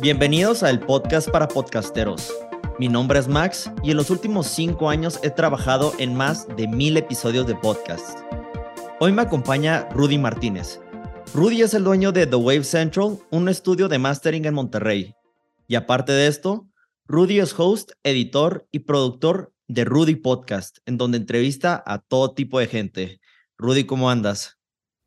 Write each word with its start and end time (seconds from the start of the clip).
Bienvenidos 0.00 0.62
al 0.62 0.78
podcast 0.78 1.28
para 1.28 1.48
podcasteros. 1.48 2.32
Mi 2.78 2.88
nombre 2.88 3.18
es 3.18 3.26
Max 3.26 3.68
y 3.82 3.90
en 3.90 3.96
los 3.96 4.10
últimos 4.10 4.46
cinco 4.46 4.90
años 4.90 5.18
he 5.24 5.30
trabajado 5.30 5.92
en 5.98 6.14
más 6.14 6.46
de 6.56 6.68
mil 6.68 6.96
episodios 6.96 7.48
de 7.48 7.56
podcast. 7.56 8.20
Hoy 9.00 9.10
me 9.10 9.22
acompaña 9.22 9.88
Rudy 9.90 10.16
Martínez. 10.16 10.80
Rudy 11.34 11.62
es 11.62 11.74
el 11.74 11.82
dueño 11.82 12.12
de 12.12 12.28
The 12.28 12.36
Wave 12.36 12.62
Central, 12.62 13.18
un 13.32 13.48
estudio 13.48 13.88
de 13.88 13.98
mastering 13.98 14.44
en 14.44 14.54
Monterrey. 14.54 15.16
Y 15.66 15.74
aparte 15.74 16.12
de 16.12 16.28
esto, 16.28 16.68
Rudy 17.08 17.40
es 17.40 17.52
host, 17.58 17.90
editor 18.04 18.68
y 18.70 18.80
productor 18.80 19.52
de 19.66 19.84
Rudy 19.84 20.14
Podcast, 20.14 20.78
en 20.86 20.96
donde 20.96 21.18
entrevista 21.18 21.82
a 21.84 21.98
todo 21.98 22.34
tipo 22.34 22.60
de 22.60 22.68
gente. 22.68 23.20
Rudy, 23.56 23.82
¿cómo 23.82 24.10
andas? 24.10 24.57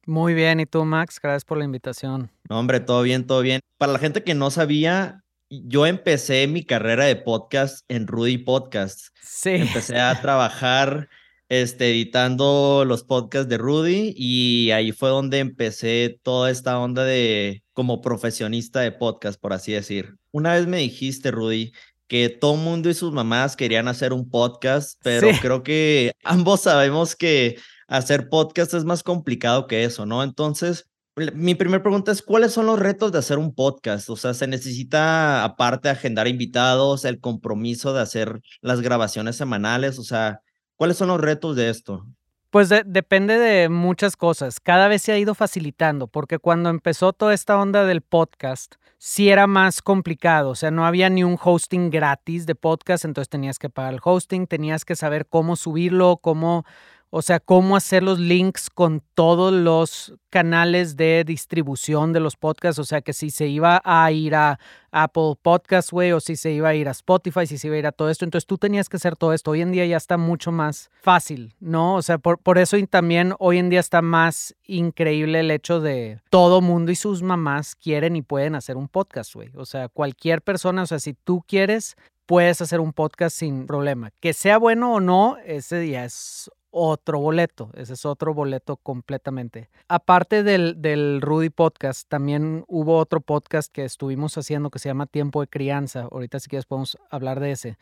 Muy 0.06 0.34
bien, 0.34 0.60
¿y 0.60 0.66
tú, 0.66 0.84
Max? 0.84 1.20
Gracias 1.22 1.46
por 1.46 1.58
la 1.58 1.66
invitación. 1.66 2.32
No, 2.50 2.60
hombre, 2.60 2.80
todo 2.80 3.04
bien, 3.04 3.28
todo 3.28 3.42
bien. 3.42 3.62
Para 3.78 3.94
la 3.94 4.00
gente 4.00 4.24
que 4.24 4.34
no 4.34 4.50
sabía, 4.50 5.24
yo 5.50 5.86
empecé 5.86 6.48
mi 6.48 6.64
carrera 6.64 7.06
de 7.06 7.16
podcast 7.16 7.86
en 7.88 8.08
Rudy 8.08 8.40
Podcast. 8.40 9.08
Sí. 9.22 9.52
Empecé 9.52 10.00
a 10.00 10.20
trabajar 10.22 11.08
este, 11.50 11.92
editando 11.92 12.84
los 12.88 13.04
podcasts 13.04 13.50
de 13.50 13.58
Rudy 13.58 14.14
y 14.16 14.72
ahí 14.72 14.92
fue 14.92 15.10
donde 15.10 15.40
empecé 15.40 16.20
toda 16.24 16.50
esta 16.50 16.80
onda 16.80 17.04
de 17.04 17.62
como 17.74 18.02
profesionista 18.02 18.80
de 18.80 18.92
podcast, 18.92 19.40
por 19.40 19.54
así 19.54 19.72
decir. 19.74 20.16
Una 20.32 20.54
vez 20.54 20.66
me 20.66 20.78
dijiste, 20.78 21.30
Rudy, 21.30 21.74
que 22.08 22.30
todo 22.30 22.56
mundo 22.56 22.90
y 22.90 22.94
sus 22.94 23.14
mamás 23.14 23.56
querían 23.56 23.88
hacer 23.88 24.14
un 24.14 24.30
podcast, 24.30 25.00
pero 25.04 25.30
creo 25.42 25.62
que 25.62 26.14
ambos 26.24 26.62
sabemos 26.62 27.16
que 27.16 27.58
hacer 27.92 28.30
podcast 28.30 28.74
es 28.74 28.86
más 28.86 29.04
complicado 29.04 29.68
que 29.68 29.84
eso, 29.84 30.06
¿no? 30.06 30.24
Entonces, 30.24 30.90
mi 31.36 31.56
primera 31.56 31.84
pregunta 31.84 32.14
es, 32.14 32.22
¿cuáles 32.22 32.54
son 32.54 32.66
los 32.66 32.80
retos 32.80 33.12
de 33.12 33.20
hacer 33.20 33.38
un 33.38 33.54
podcast? 33.54 34.10
O 34.10 34.16
sea, 34.16 34.34
¿se 34.34 34.48
necesita 34.48 35.44
aparte 35.44 35.90
agendar 35.90 36.30
invitados, 36.30 37.04
el 37.04 37.20
compromiso 37.20 37.94
de 37.94 38.02
hacer 38.02 38.42
las 38.62 38.80
grabaciones 38.80 39.36
semanales? 39.36 40.00
O 40.00 40.04
sea, 40.04 40.40
¿cuáles 40.78 40.96
son 40.96 41.10
los 41.10 41.20
retos 41.20 41.58
de 41.58 41.70
esto? 41.70 42.06
Pues 42.50 42.70
depende 42.86 43.38
de 43.38 43.68
muchas 43.68 44.16
cosas. 44.16 44.62
Cada 44.62 44.88
vez 44.88 45.02
se 45.02 45.12
ha 45.12 45.18
ido 45.18 45.36
facilitando, 45.36 46.08
porque 46.08 46.40
cuando 46.40 46.70
empezó 46.70 47.12
toda 47.12 47.34
esta 47.34 47.58
onda 47.58 47.84
del 47.86 48.02
podcast, 48.02 48.76
sí 48.98 49.30
era 49.30 49.48
más 49.48 49.82
complicado. 49.82 50.52
O 50.52 50.56
sea, 50.56 50.72
no 50.72 50.86
había 50.86 51.10
ni 51.10 51.26
un 51.26 51.38
hosting 51.42 51.90
gratis 51.90 52.46
de 52.46 52.56
podcast, 52.56 53.04
entonces 53.04 53.28
tenías 53.28 53.60
que 53.60 53.70
pagar 53.70 53.94
el 53.94 54.00
hosting, 54.02 54.48
tenías 54.48 54.86
que 54.86 54.96
saber 54.96 55.28
cómo 55.28 55.58
subirlo, 55.58 56.20
cómo 56.22 56.66
o 57.14 57.22
sea, 57.22 57.42
cómo 57.42 57.76
hacer 57.76 58.04
los 58.04 58.20
links 58.20 58.70
con 58.70 59.04
todos 59.16 59.52
los 59.52 60.14
canales 60.30 60.96
de 60.96 61.26
distribución 61.26 62.14
de 62.14 62.22
los 62.22 62.38
podcasts. 62.38 62.80
O 62.80 62.86
sea, 62.86 63.02
que 63.02 63.12
si 63.12 63.30
se 63.32 63.48
iba 63.48 63.82
a 63.84 64.10
ir 64.14 64.34
a 64.34 64.60
Apple 64.92 65.34
Podcast, 65.42 65.92
güey, 65.92 66.14
o 66.14 66.22
si 66.22 66.38
se 66.38 66.52
iba 66.52 66.70
a 66.70 66.74
ir 66.74 66.88
a 66.88 66.92
Spotify, 66.92 67.46
si 67.46 67.58
se 67.58 67.68
iba 67.68 67.76
a 67.76 67.80
ir 67.80 67.86
a 67.86 67.92
todo 67.92 68.10
esto. 68.10 68.24
Entonces 68.24 68.48
tú 68.48 68.58
tenías 68.58 68.88
que 68.88 68.96
hacer 68.96 69.18
todo 69.18 69.34
esto. 69.34 69.52
Hoy 69.52 69.60
en 69.60 69.74
día 69.74 69.86
ya 69.86 69.98
está 69.98 70.18
mucho 70.18 70.54
más 70.54 70.90
fácil, 71.02 71.54
¿no? 71.60 71.96
O 71.96 72.02
sea, 72.02 72.18
por, 72.18 72.40
por 72.40 72.58
eso 72.58 72.78
y 72.78 72.88
también 72.88 73.34
hoy 73.40 73.58
en 73.58 73.70
día 73.70 73.82
está 73.82 74.02
más 74.02 74.56
increíble 74.66 75.42
el 75.42 75.52
hecho 75.52 75.82
de 75.82 76.22
todo 76.30 76.62
mundo 76.62 76.94
y 76.94 76.96
sus 76.96 77.24
mamás 77.24 77.76
quieren 77.76 78.16
y 78.16 78.22
pueden 78.22 78.56
hacer 78.56 78.78
un 78.78 78.88
podcast, 78.88 79.36
güey. 79.36 79.52
O 79.56 79.66
sea, 79.66 79.90
cualquier 79.90 80.42
persona, 80.42 80.84
o 80.84 80.88
sea, 80.88 81.00
si 81.00 81.14
tú 81.14 81.44
quieres, 81.46 81.98
puedes 82.26 82.62
hacer 82.62 82.80
un 82.80 82.94
podcast 82.94 83.36
sin 83.36 83.68
problema. 83.68 84.12
Que 84.22 84.32
sea 84.32 84.58
bueno 84.58 84.94
o 84.94 85.02
no, 85.02 85.36
ese 85.46 85.78
día 85.82 86.06
es 86.06 86.50
otro 86.72 87.20
boleto, 87.20 87.70
ese 87.76 87.94
es 87.94 88.06
otro 88.06 88.34
boleto 88.34 88.78
completamente. 88.78 89.70
Aparte 89.88 90.44
del, 90.44 90.82
del 90.82 91.22
Rudy 91.22 91.50
Podcast, 91.50 92.08
también 92.08 92.64
hubo 92.68 92.98
otro 92.98 93.22
podcast 93.22 93.72
que 93.72 93.84
estuvimos 93.84 94.38
haciendo 94.38 94.70
que 94.72 94.80
se 94.80 94.90
llama 94.90 95.06
Tiempo 95.06 95.42
de 95.42 95.48
Crianza. 95.48 96.08
Ahorita 96.10 96.40
si 96.40 96.50
quieres 96.50 96.66
podemos 96.66 96.98
hablar 97.10 97.40
de 97.40 97.52
ese. 97.52 97.78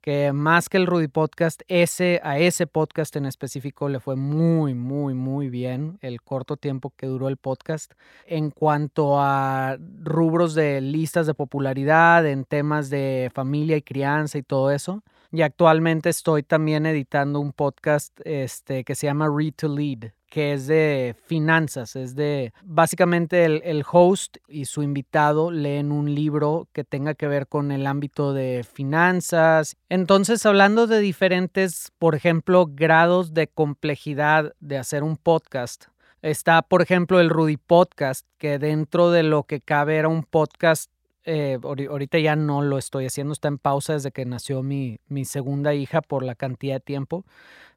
Que 0.00 0.32
más 0.32 0.68
que 0.68 0.76
el 0.76 0.86
Rudy 0.86 1.08
Podcast, 1.08 1.62
ese, 1.66 2.20
a 2.22 2.38
ese 2.38 2.66
podcast 2.66 3.16
en 3.16 3.24
específico 3.24 3.88
le 3.88 4.00
fue 4.00 4.16
muy, 4.16 4.74
muy, 4.74 5.14
muy 5.14 5.48
bien 5.48 5.98
el 6.02 6.20
corto 6.20 6.58
tiempo 6.58 6.92
que 6.94 7.06
duró 7.06 7.28
el 7.28 7.38
podcast. 7.38 7.92
En 8.26 8.50
cuanto 8.50 9.18
a 9.18 9.78
rubros 10.02 10.54
de 10.54 10.82
listas 10.82 11.26
de 11.26 11.32
popularidad, 11.32 12.26
en 12.26 12.44
temas 12.44 12.90
de 12.90 13.30
familia 13.32 13.78
y 13.78 13.82
crianza 13.82 14.36
y 14.36 14.42
todo 14.42 14.70
eso 14.70 15.02
y 15.34 15.42
actualmente 15.42 16.10
estoy 16.10 16.44
también 16.44 16.86
editando 16.86 17.40
un 17.40 17.52
podcast 17.52 18.20
este, 18.24 18.84
que 18.84 18.94
se 18.94 19.08
llama 19.08 19.28
Read 19.28 19.54
to 19.56 19.66
Lead, 19.66 20.12
que 20.30 20.52
es 20.52 20.68
de 20.68 21.16
finanzas, 21.26 21.96
es 21.96 22.14
de 22.14 22.52
básicamente 22.62 23.44
el, 23.44 23.60
el, 23.64 23.84
host 23.90 24.36
y 24.46 24.66
su 24.66 24.84
invitado 24.84 25.50
leen 25.50 25.90
un 25.90 26.14
libro 26.14 26.68
que 26.72 26.84
tenga 26.84 27.14
que 27.14 27.26
ver 27.26 27.48
con 27.48 27.72
el 27.72 27.88
ámbito 27.88 28.32
de 28.32 28.64
finanzas. 28.64 29.76
Entonces, 29.88 30.46
hablando 30.46 30.86
de 30.86 31.00
diferentes, 31.00 31.90
por 31.98 32.14
ejemplo, 32.14 32.68
grados 32.70 33.34
de 33.34 33.48
complejidad 33.48 34.54
de 34.60 34.78
hacer 34.78 35.02
un 35.02 35.16
podcast, 35.16 35.86
está, 36.22 36.62
por 36.62 36.80
ejemplo, 36.80 37.18
el 37.18 37.28
Rudy 37.28 37.56
Podcast, 37.56 38.24
que 38.38 38.60
dentro 38.60 39.10
de 39.10 39.24
lo 39.24 39.42
que 39.42 39.60
cabe 39.60 39.96
era 39.96 40.06
un 40.06 40.22
podcast 40.22 40.93
eh, 41.24 41.58
ahorita 41.62 42.18
ya 42.18 42.36
no 42.36 42.62
lo 42.62 42.78
estoy 42.78 43.06
haciendo, 43.06 43.32
está 43.32 43.48
en 43.48 43.58
pausa 43.58 43.94
desde 43.94 44.12
que 44.12 44.24
nació 44.24 44.62
mi, 44.62 44.98
mi 45.08 45.24
segunda 45.24 45.74
hija 45.74 46.02
por 46.02 46.22
la 46.22 46.34
cantidad 46.34 46.74
de 46.74 46.80
tiempo. 46.80 47.24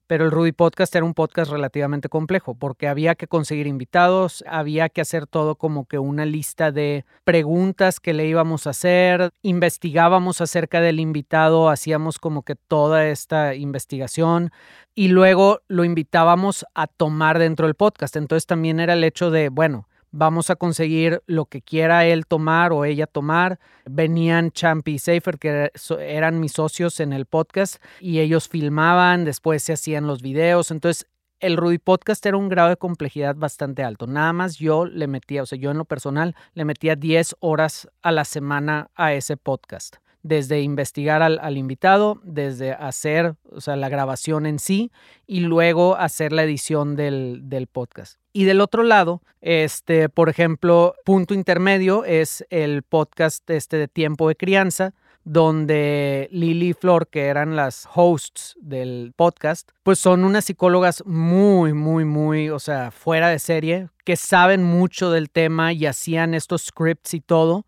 Pero 0.07 0.23
el 0.23 0.31
Rudy 0.31 0.53
Podcast 0.53 0.95
era 0.95 1.03
un 1.03 1.13
podcast 1.13 1.51
relativamente 1.51 2.07
complejo 2.07 2.55
porque 2.55 2.87
había 2.87 3.15
que 3.15 3.27
conseguir 3.27 3.67
invitados, 3.67 4.41
había 4.47 4.87
que 4.87 5.01
hacer 5.01 5.27
todo 5.27 5.55
como 5.55 5.85
que 5.85 5.99
una 5.99 6.25
lista 6.25 6.71
de 6.71 7.03
preguntas 7.25 7.99
que 7.99 8.13
le 8.13 8.25
íbamos 8.25 8.67
a 8.67 8.69
hacer, 8.69 9.31
investigábamos 9.41 10.39
acerca 10.39 10.79
del 10.79 11.01
invitado, 11.01 11.69
hacíamos 11.69 12.19
como 12.19 12.43
que 12.43 12.55
toda 12.55 13.05
esta 13.07 13.53
investigación 13.53 14.51
y 14.95 15.09
luego 15.09 15.59
lo 15.67 15.83
invitábamos 15.83 16.65
a 16.73 16.87
tomar 16.87 17.37
dentro 17.37 17.67
del 17.67 17.75
podcast. 17.75 18.15
Entonces 18.15 18.45
también 18.45 18.79
era 18.79 18.93
el 18.93 19.03
hecho 19.03 19.29
de, 19.29 19.49
bueno, 19.49 19.89
vamos 20.17 20.49
a 20.49 20.55
conseguir 20.55 21.21
lo 21.27 21.45
que 21.45 21.61
quiera 21.61 22.05
él 22.05 22.25
tomar 22.25 22.73
o 22.73 22.85
ella 22.85 23.05
tomar. 23.05 23.59
Venían 23.85 24.51
Champ 24.51 24.87
y 24.87 24.97
Safer, 24.97 25.37
que 25.37 25.71
eran 25.99 26.39
mis 26.39 26.53
socios 26.53 26.99
en 26.99 27.13
el 27.13 27.27
podcast, 27.27 27.77
y 28.01 28.19
ellos 28.19 28.49
filmaban, 28.49 29.25
después 29.25 29.61
se 29.61 29.73
hacían 29.73 30.07
los 30.07 30.23
videos. 30.23 30.71
Entonces, 30.71 31.07
el 31.39 31.55
Rudy 31.55 31.77
Podcast 31.77 32.25
era 32.25 32.35
un 32.35 32.49
grado 32.49 32.69
de 32.69 32.77
complejidad 32.77 33.35
bastante 33.35 33.83
alto. 33.83 34.07
Nada 34.07 34.33
más 34.33 34.57
yo 34.57 34.87
le 34.87 35.05
metía, 35.05 35.43
o 35.43 35.45
sea, 35.45 35.59
yo 35.59 35.69
en 35.69 35.77
lo 35.77 35.85
personal 35.85 36.35
le 36.55 36.65
metía 36.65 36.95
10 36.95 37.35
horas 37.39 37.87
a 38.01 38.11
la 38.11 38.25
semana 38.25 38.89
a 38.95 39.13
ese 39.13 39.37
podcast 39.37 39.97
desde 40.27 40.61
investigar 40.61 41.21
al, 41.21 41.57
invitado, 41.57 42.19
desde 42.23 42.73
hacer 42.73 43.35
o 43.51 43.61
sea, 43.61 43.75
la 43.75 43.89
grabación 43.89 44.45
en 44.45 44.59
sí 44.59 44.91
y 45.25 45.39
luego 45.39 45.95
hacer 45.95 46.33
la 46.33 46.43
edición 46.43 46.95
del, 46.95 47.69
podcast. 47.71 48.19
Y 48.33 48.43
del 48.43 48.61
otro 48.61 48.83
lado, 48.83 49.21
este, 49.41 50.09
por 50.09 50.29
ejemplo, 50.29 50.95
punto 51.05 51.33
intermedio 51.33 52.03
es 52.05 52.45
el 52.49 52.83
podcast 52.83 53.49
este 53.49 53.77
de 53.77 53.87
tiempo 53.87 54.27
de 54.27 54.35
crianza, 54.35 54.93
donde 55.23 56.29
Lily 56.31 56.69
y 56.69 56.73
Flor, 56.73 57.07
que 57.07 57.25
eran 57.25 57.55
las 57.55 57.87
hosts 57.93 58.55
del 58.61 59.13
podcast, 59.15 59.71
pues 59.83 59.99
son 59.99 60.23
unas 60.23 60.45
psicólogas 60.45 61.03
muy, 61.05 61.73
muy, 61.73 62.05
muy, 62.05 62.49
o 62.49 62.59
sea, 62.59 62.91
fuera 62.91 63.29
de 63.29 63.39
serie, 63.39 63.89
que 64.05 64.15
saben 64.15 64.63
mucho 64.63 65.11
del 65.11 65.29
tema 65.29 65.73
y 65.73 65.85
hacían 65.85 66.33
estos 66.33 66.63
scripts 66.63 67.13
y 67.13 67.21
todo 67.21 67.65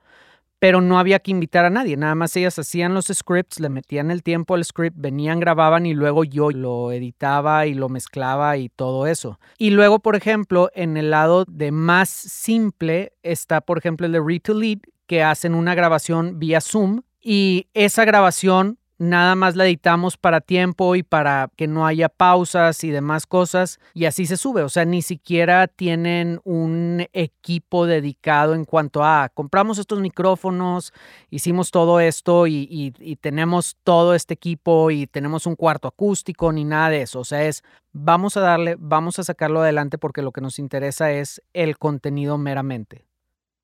pero 0.59 0.81
no 0.81 0.99
había 0.99 1.19
que 1.19 1.31
invitar 1.31 1.65
a 1.65 1.69
nadie, 1.69 1.97
nada 1.97 2.15
más 2.15 2.35
ellas 2.35 2.59
hacían 2.59 2.93
los 2.93 3.05
scripts, 3.05 3.59
le 3.59 3.69
metían 3.69 4.11
el 4.11 4.23
tiempo 4.23 4.55
al 4.55 4.65
script, 4.65 4.97
venían, 4.99 5.39
grababan 5.39 5.85
y 5.85 5.93
luego 5.93 6.23
yo 6.25 6.51
lo 6.51 6.91
editaba 6.91 7.65
y 7.65 7.73
lo 7.73 7.89
mezclaba 7.89 8.57
y 8.57 8.69
todo 8.69 9.07
eso. 9.07 9.39
Y 9.57 9.71
luego, 9.71 9.99
por 9.99 10.15
ejemplo, 10.15 10.69
en 10.73 10.97
el 10.97 11.11
lado 11.11 11.45
de 11.45 11.71
más 11.71 12.09
simple 12.09 13.13
está, 13.23 13.61
por 13.61 13.77
ejemplo, 13.77 14.05
el 14.05 14.11
de 14.11 14.21
Read 14.21 14.41
to 14.41 14.53
Lead, 14.53 14.79
que 15.07 15.23
hacen 15.23 15.55
una 15.55 15.73
grabación 15.75 16.37
vía 16.37 16.61
Zoom 16.61 17.01
y 17.21 17.67
esa 17.73 18.05
grabación 18.05 18.77
nada 18.99 19.33
más 19.35 19.55
la 19.55 19.65
editamos 19.65 20.17
para 20.17 20.41
tiempo 20.41 20.95
y 20.95 21.03
para 21.03 21.49
que 21.55 21.67
no 21.67 21.87
haya 21.87 22.09
pausas 22.09 22.83
y 22.83 22.91
demás 22.91 23.25
cosas 23.25 23.79
y 23.93 24.05
así 24.05 24.25
se 24.25 24.37
sube. 24.37 24.61
O 24.61 24.69
sea, 24.69 24.85
ni 24.85 25.01
siquiera 25.01 25.67
tienen 25.67 26.39
un 26.43 27.07
equipo 27.13 27.87
dedicado 27.87 28.53
en 28.53 28.65
cuanto 28.65 29.03
a 29.03 29.29
compramos 29.33 29.79
estos 29.79 30.01
micrófonos, 30.01 30.93
hicimos 31.29 31.71
todo 31.71 31.99
esto 31.99 32.45
y, 32.45 32.93
tenemos 33.21 33.77
todo 33.83 34.13
este 34.13 34.33
equipo 34.33 34.91
y 34.91 35.07
tenemos 35.07 35.45
un 35.45 35.55
cuarto 35.55 35.87
acústico 35.87 36.51
ni 36.51 36.65
nada 36.65 36.89
de 36.89 37.01
eso. 37.01 37.19
O 37.21 37.25
sea, 37.25 37.43
es 37.45 37.63
vamos 37.93 38.37
a 38.37 38.41
darle, 38.41 38.75
vamos 38.77 39.17
a 39.19 39.23
sacarlo 39.23 39.61
adelante 39.61 39.97
porque 39.97 40.21
lo 40.21 40.31
que 40.31 40.41
nos 40.41 40.59
interesa 40.59 41.11
es 41.11 41.41
el 41.53 41.77
contenido 41.77 42.37
meramente. 42.37 43.08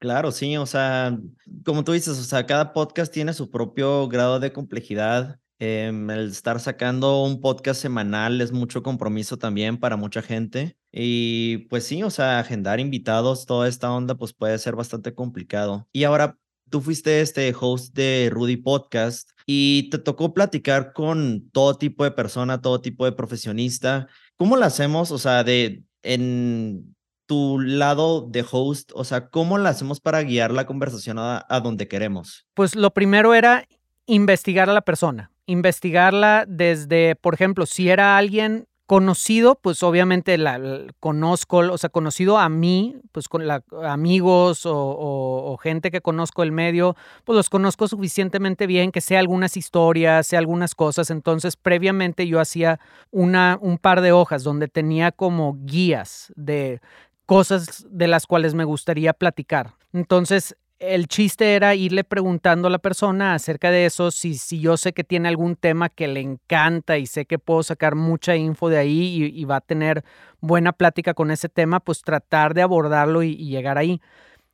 Claro, 0.06 0.32
sí, 0.32 0.56
o 0.56 0.68
sea, 0.68 1.18
como 1.66 1.84
tú 1.84 1.92
dices, 1.94 2.20
o 2.20 2.24
sea, 2.24 2.46
cada 2.46 2.74
podcast 2.74 3.12
tiene 3.12 3.34
su 3.34 3.50
propio 3.50 4.08
grado 4.08 4.40
de 4.40 4.54
complejidad. 4.54 5.40
Em, 5.58 6.12
el 6.12 6.30
estar 6.30 6.60
sacando 6.60 7.24
un 7.24 7.42
podcast 7.42 7.82
semanal 7.82 8.40
es 8.40 8.52
mucho 8.52 8.84
compromiso 8.84 9.38
también 9.38 9.80
para 9.80 9.96
mucha 9.96 10.22
gente. 10.22 10.78
Y 10.92 11.58
pues 11.70 11.86
sí, 11.88 12.04
o 12.04 12.12
sea, 12.12 12.38
agendar 12.38 12.80
invitados, 12.80 13.48
toda 13.48 13.68
esta 13.68 13.92
onda, 13.92 14.14
pues 14.14 14.32
puede 14.32 14.60
ser 14.60 14.76
bastante 14.76 15.16
complicado. 15.16 15.88
Y 15.92 16.04
ahora, 16.04 16.38
tú 16.70 16.82
fuiste 16.82 17.22
este 17.22 17.52
host 17.60 17.96
de 17.96 18.30
Rudy 18.32 18.58
Podcast 18.58 19.32
y 19.48 19.90
te 19.90 19.98
tocó 19.98 20.36
platicar 20.36 20.94
con 20.94 21.50
todo 21.50 21.80
tipo 21.80 22.04
de 22.04 22.12
persona, 22.12 22.62
todo 22.62 22.80
tipo 22.80 23.06
de 23.06 23.14
profesionista. 23.14 24.08
¿Cómo 24.38 24.56
lo 24.56 24.66
hacemos? 24.66 25.10
O 25.10 25.18
sea, 25.18 25.44
de 25.44 25.84
en 26.04 26.95
tu 27.26 27.60
lado 27.60 28.22
de 28.22 28.46
host, 28.50 28.92
o 28.94 29.04
sea, 29.04 29.30
¿cómo 29.30 29.58
lo 29.58 29.68
hacemos 29.68 30.00
para 30.00 30.22
guiar 30.24 30.52
la 30.52 30.66
conversación 30.66 31.18
a, 31.20 31.46
donde 31.64 31.88
queremos? 31.88 32.46
Pues 32.54 32.76
lo 32.76 32.92
primero 32.92 33.34
era 33.34 33.68
investigar 34.06 34.70
a 34.70 34.74
la 34.74 34.82
persona, 34.82 35.32
investigarla 35.46 36.46
desde, 36.48 37.16
por 37.16 37.34
ejemplo, 37.34 37.66
si 37.66 37.90
era 37.90 38.18
alguien 38.18 38.68
conocido, 38.86 39.56
pues 39.56 39.82
obviamente 39.82 40.38
la, 40.38 40.60
conozco, 41.00 41.58
o 41.58 41.78
sea, 41.78 41.90
conocido 41.90 42.38
a 42.38 42.50
mí, 42.50 42.96
pues 43.12 43.28
con 43.28 43.48
la, 43.48 43.64
amigos 43.84 44.68
o, 44.68 44.76
o, 44.76 45.58
gente 45.58 45.90
que 45.90 46.02
conozco 46.02 46.44
el 46.44 46.52
medio, 46.52 46.96
pues 47.24 47.36
los 47.36 47.50
conozco 47.50 47.88
suficientemente 47.88 48.68
bien, 48.68 48.92
que 48.92 49.02
sé 49.02 49.18
algunas 49.18 49.58
historias, 49.58 50.28
sé 50.28 50.38
algunas 50.38 50.76
cosas. 50.76 51.10
Entonces, 51.10 51.56
previamente 51.56 52.28
yo 52.28 52.40
hacía 52.40 52.80
una, 53.10 53.58
un 53.60 53.80
par 53.80 54.02
de 54.02 54.12
hojas 54.12 54.44
donde 54.44 54.68
tenía 54.68 55.12
como 55.12 55.58
guías 55.64 56.32
de 56.36 56.80
cosas 57.26 57.86
de 57.90 58.08
las 58.08 58.28
cuales 58.28 58.54
me 58.54 58.64
gustaría 58.64 59.14
platicar. 59.14 59.74
Entonces, 59.94 60.56
el 60.80 61.08
chiste 61.08 61.56
era 61.56 61.74
irle 61.74 62.04
preguntando 62.04 62.68
a 62.68 62.72
la 62.72 62.80
persona 62.80 63.34
acerca 63.34 63.72
de 63.72 63.86
eso, 63.86 64.12
si, 64.12 64.36
si 64.36 64.60
yo 64.60 64.78
sé 64.78 64.94
que 64.94 65.04
tiene 65.04 65.30
algún 65.30 65.56
tema 65.56 65.90
que 65.90 66.08
le 66.08 66.20
encanta 66.20 66.98
y 66.98 67.06
sé 67.06 67.26
que 67.26 67.40
puedo 67.40 67.64
sacar 67.64 67.96
mucha 67.96 68.36
info 68.36 68.70
de 68.70 68.78
ahí 68.78 69.32
y, 69.34 69.46
va 69.46 69.58
a 69.58 69.62
tener 69.62 70.04
buena 70.42 70.74
plática 70.74 71.14
con 71.14 71.32
ese 71.32 71.50
tema, 71.50 71.80
pues 71.80 72.02
tratar 72.02 72.54
de 72.54 72.62
abordarlo 72.62 73.24
y 73.24 73.36
llegar 73.36 73.78
ahí. 73.78 74.02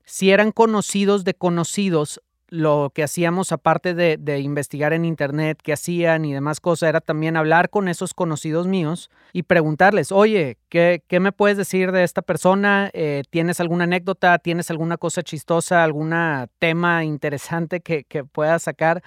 Si 0.06 0.32
eran 0.32 0.52
conocidos 0.52 1.24
de 1.24 1.34
conocidos, 1.34 2.22
lo 2.52 2.92
que 2.94 3.02
hacíamos, 3.02 3.54
aparte 3.54 3.96
de, 3.96 4.40
investigar 4.40 4.92
en 4.92 5.06
internet 5.06 5.60
qué 5.64 5.72
hacían 5.74 6.26
y 6.26 6.34
demás 6.34 6.60
cosas, 6.60 6.90
era 6.90 7.00
también 7.00 7.38
hablar 7.38 7.70
con 7.70 7.88
esos 7.88 8.14
conocidos 8.14 8.68
míos 8.68 9.10
y 9.32 9.44
preguntarles, 9.44 10.12
oye, 10.12 10.58
¿qué, 10.68 11.02
qué 11.08 11.22
me 11.22 11.32
puedes 11.32 11.58
decir 11.58 11.94
de 11.94 12.04
esta 12.04 12.22
persona? 12.22 12.92
Eh, 12.94 13.24
¿Tienes 13.30 13.62
alguna 13.62 13.86
anécdota? 13.86 14.38
¿Tienes 14.38 14.70
alguna 14.70 14.98
cosa 14.98 15.24
chistosa? 15.24 15.84
¿Algún 15.84 16.14
tema 16.60 17.06
interesante 17.06 17.80
que, 17.80 18.04
que 18.04 18.26
puedas 18.26 18.64
sacar? 18.64 19.02